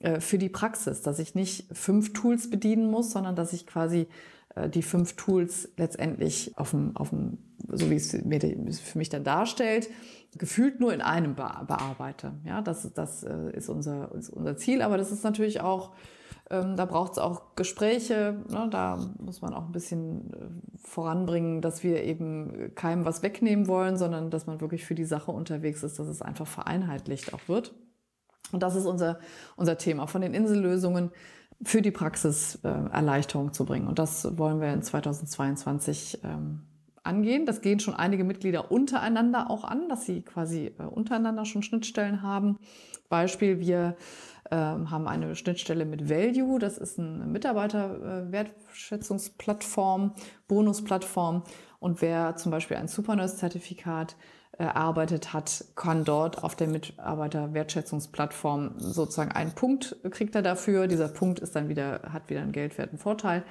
äh, 0.00 0.20
für 0.20 0.38
die 0.38 0.48
Praxis, 0.48 1.00
dass 1.02 1.18
ich 1.18 1.34
nicht 1.34 1.74
fünf 1.76 2.12
Tools 2.12 2.50
bedienen 2.50 2.90
muss, 2.90 3.10
sondern 3.10 3.36
dass 3.36 3.52
ich 3.52 3.66
quasi 3.66 4.06
die 4.72 4.82
fünf 4.82 5.14
Tools 5.16 5.68
letztendlich 5.76 6.52
auf 6.56 6.70
dem, 6.70 6.96
auf 6.96 7.10
dem 7.10 7.38
so 7.68 7.90
wie 7.90 7.96
es 7.96 8.12
mir 8.24 8.40
für 8.40 8.98
mich 8.98 9.08
dann 9.08 9.24
darstellt, 9.24 9.88
gefühlt 10.36 10.80
nur 10.80 10.92
in 10.92 11.00
einem 11.00 11.34
bearbeite. 11.34 12.32
Ja, 12.44 12.60
das, 12.62 12.92
das 12.92 13.22
äh, 13.22 13.50
ist 13.52 13.68
unser, 13.68 14.14
ist 14.14 14.30
unser 14.30 14.56
Ziel, 14.56 14.82
aber 14.82 14.98
das 14.98 15.10
ist 15.10 15.24
natürlich 15.24 15.60
auch, 15.60 15.92
ähm, 16.50 16.76
da 16.76 16.84
braucht 16.84 17.12
es 17.12 17.18
auch 17.18 17.54
Gespräche, 17.56 18.44
ne? 18.48 18.68
da 18.70 18.98
muss 19.18 19.40
man 19.40 19.54
auch 19.54 19.66
ein 19.66 19.72
bisschen 19.72 20.32
äh, 20.32 20.78
voranbringen, 20.78 21.62
dass 21.62 21.82
wir 21.82 22.04
eben 22.04 22.74
keinem 22.74 23.04
was 23.04 23.22
wegnehmen 23.22 23.66
wollen, 23.66 23.96
sondern 23.96 24.30
dass 24.30 24.46
man 24.46 24.60
wirklich 24.60 24.84
für 24.84 24.94
die 24.94 25.04
Sache 25.04 25.32
unterwegs 25.32 25.82
ist, 25.82 25.98
dass 25.98 26.08
es 26.08 26.22
einfach 26.22 26.46
vereinheitlicht 26.46 27.32
auch 27.32 27.48
wird. 27.48 27.74
Und 28.52 28.62
das 28.62 28.76
ist 28.76 28.86
unser, 28.86 29.18
unser 29.56 29.76
Thema, 29.76 30.06
von 30.06 30.20
den 30.20 30.34
Insellösungen 30.34 31.10
für 31.62 31.82
die 31.82 31.90
Praxis 31.90 32.58
äh, 32.62 32.68
Erleichterung 32.68 33.52
zu 33.52 33.64
bringen. 33.64 33.88
Und 33.88 33.98
das 33.98 34.38
wollen 34.38 34.60
wir 34.60 34.72
in 34.72 34.82
2022 34.82 36.20
ähm, 36.24 36.62
angehen. 37.02 37.44
Das 37.46 37.62
gehen 37.62 37.80
schon 37.80 37.94
einige 37.94 38.22
Mitglieder 38.24 38.70
untereinander 38.70 39.50
auch 39.50 39.64
an, 39.64 39.88
dass 39.88 40.04
sie 40.04 40.20
quasi 40.22 40.74
äh, 40.78 40.82
untereinander 40.82 41.44
schon 41.44 41.62
Schnittstellen 41.62 42.22
haben. 42.22 42.58
Beispiel, 43.08 43.60
wir 43.60 43.96
äh, 44.50 44.56
haben 44.56 45.08
eine 45.08 45.36
Schnittstelle 45.36 45.86
mit 45.86 46.10
Value, 46.10 46.58
das 46.58 46.78
ist 46.78 46.98
eine 46.98 47.26
Mitarbeiterwertschätzungsplattform, 47.26 50.14
Bonusplattform. 50.48 51.44
Und 51.78 52.02
wer 52.02 52.34
zum 52.36 52.50
Beispiel 52.50 52.76
ein 52.76 52.88
Supernurse-Zertifikat 52.88 54.16
erarbeitet 54.58 55.32
hat, 55.32 55.64
kann 55.74 56.04
dort 56.04 56.42
auf 56.42 56.56
der 56.56 56.68
Mitarbeiterwertschätzungsplattform 56.68 58.74
sozusagen 58.78 59.32
einen 59.32 59.52
Punkt 59.52 59.96
kriegt 60.10 60.34
er 60.34 60.42
dafür. 60.42 60.86
Dieser 60.86 61.08
Punkt 61.08 61.40
ist 61.40 61.56
dann 61.56 61.68
wieder, 61.68 62.00
hat 62.12 62.30
wieder 62.30 62.40
einen 62.40 62.52
geldwerten 62.52 62.98
Vorteil 62.98 63.42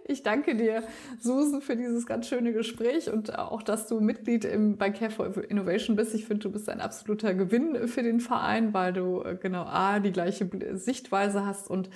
Ich 0.09 0.23
danke 0.23 0.55
dir, 0.55 0.83
Susan, 1.19 1.61
für 1.61 1.75
dieses 1.75 2.05
ganz 2.05 2.29
schöne 2.29 2.53
Gespräch 2.53 3.11
und 3.11 3.37
auch, 3.37 3.61
dass 3.61 3.87
du 3.87 3.99
Mitglied 3.99 4.45
im, 4.45 4.77
bei 4.77 4.89
Care 4.89 5.11
for 5.11 5.43
Innovation 5.49 5.97
bist. 5.97 6.15
Ich 6.15 6.23
finde, 6.25 6.43
du 6.43 6.51
bist 6.51 6.69
ein 6.69 6.79
absoluter 6.79 7.33
Gewinn 7.33 7.89
für 7.89 8.03
den 8.03 8.21
Verein, 8.21 8.73
weil 8.73 8.93
du 8.93 9.21
äh, 9.21 9.35
genau 9.35 9.63
A, 9.63 9.99
die 9.99 10.13
gleiche 10.13 10.49
Sichtweise 10.77 11.45
hast 11.45 11.69
und 11.69 11.89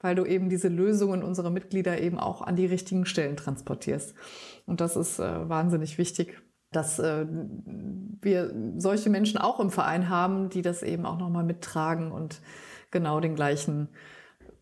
weil 0.00 0.14
du 0.14 0.24
eben 0.24 0.48
diese 0.48 0.68
Lösungen 0.68 1.22
unserer 1.22 1.50
Mitglieder 1.50 2.00
eben 2.00 2.18
auch 2.18 2.40
an 2.40 2.56
die 2.56 2.64
richtigen 2.64 3.04
Stellen 3.04 3.36
transportierst. 3.36 4.14
Und 4.64 4.80
das 4.80 4.96
ist 4.96 5.18
äh, 5.18 5.48
wahnsinnig 5.48 5.98
wichtig, 5.98 6.40
dass 6.72 6.98
äh, 6.98 7.26
wir 8.20 8.52
solche 8.76 9.10
Menschen 9.10 9.38
auch 9.38 9.60
im 9.60 9.70
Verein 9.70 10.08
haben, 10.08 10.50
die 10.50 10.62
das 10.62 10.82
eben 10.82 11.06
auch 11.06 11.18
nochmal 11.18 11.44
mittragen 11.44 12.12
und 12.12 12.40
genau 12.90 13.20
den 13.20 13.34
gleichen 13.34 13.88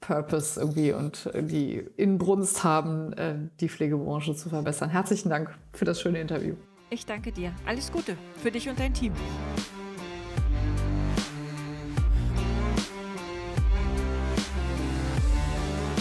Purpose 0.01 0.61
irgendwie 0.61 0.93
und 0.93 1.31
die 1.35 1.85
Inbrunst 1.97 2.65
haben, 2.65 3.13
äh, 3.15 3.35
die 3.61 3.69
Pflegebranche 3.69 4.35
zu 4.35 4.49
verbessern. 4.49 4.91
Herzlichen 4.91 5.31
Dank 5.31 5.57
für 5.73 5.85
das 5.85 6.01
schöne 6.01 6.21
Interview. 6.21 6.55
Ich 6.91 7.05
danke 7.05 7.33
dir. 7.33 7.53
Alles 7.67 7.91
Gute 7.91 8.17
für 8.37 8.51
dich 8.51 8.69
und 8.69 8.79
dein 8.79 8.95
Team. 8.95 9.13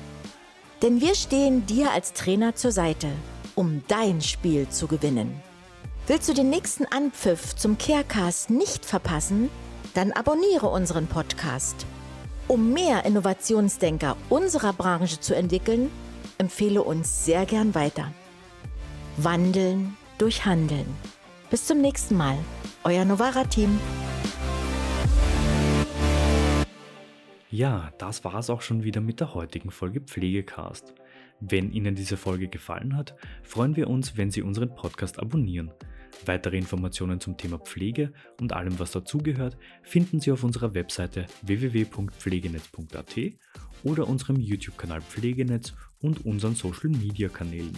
Denn 0.82 1.02
wir 1.02 1.16
stehen 1.16 1.66
dir 1.66 1.92
als 1.92 2.14
Trainer 2.14 2.56
zur 2.56 2.72
Seite, 2.72 3.10
um 3.56 3.84
dein 3.90 4.22
Spiel 4.22 4.70
zu 4.70 4.88
gewinnen. 4.88 5.44
Willst 6.08 6.30
du 6.30 6.34
den 6.34 6.50
nächsten 6.50 6.86
Anpfiff 6.86 7.56
zum 7.56 7.78
Carecast 7.78 8.50
nicht 8.50 8.86
verpassen? 8.86 9.50
Dann 9.94 10.14
abonniere 10.14 10.68
unseren 10.68 11.08
Podcast. 11.08 11.86
Um 12.48 12.72
mehr 12.74 13.06
Innovationsdenker 13.06 14.16
unserer 14.30 14.72
Branche 14.74 15.20
zu 15.20 15.36
entwickeln, 15.36 15.92
empfehle 16.38 16.84
uns 16.84 17.26
sehr 17.26 17.46
gern 17.46 17.76
weiter. 17.76 18.14
Wandeln 19.18 19.98
durch 20.18 20.46
Handeln. 20.46 20.86
Bis 21.50 21.66
zum 21.66 21.82
nächsten 21.82 22.16
Mal. 22.18 22.38
Euer 22.84 23.06
Novara-Team. 23.06 23.80
Ja, 27.50 27.92
das 28.00 28.24
war 28.24 28.36
es 28.36 28.50
auch 28.50 28.62
schon 28.62 28.84
wieder 28.84 29.00
mit 29.00 29.20
der 29.20 29.36
heutigen 29.36 29.70
Folge 29.70 30.02
Pflegecast. 30.02 30.94
Wenn 31.40 31.72
Ihnen 31.72 31.94
diese 31.94 32.18
Folge 32.18 32.48
gefallen 32.48 32.98
hat, 32.98 33.16
freuen 33.44 33.76
wir 33.76 33.90
uns, 33.90 34.18
wenn 34.18 34.32
Sie 34.32 34.42
unseren 34.42 34.74
Podcast 34.74 35.20
abonnieren. 35.20 35.72
Weitere 36.26 36.58
Informationen 36.58 37.20
zum 37.20 37.38
Thema 37.38 37.60
Pflege 37.60 38.14
und 38.40 38.54
allem, 38.54 38.80
was 38.80 38.92
dazugehört, 38.92 39.58
finden 39.84 40.20
Sie 40.20 40.32
auf 40.32 40.44
unserer 40.44 40.74
Webseite 40.74 41.28
www.pflegenetz.at 41.44 43.16
oder 43.84 44.08
unserem 44.08 44.40
YouTube-Kanal 44.40 45.02
Pflegenetz 45.02 45.74
und 46.02 46.26
unseren 46.26 46.56
Social-Media-Kanälen. 46.56 47.78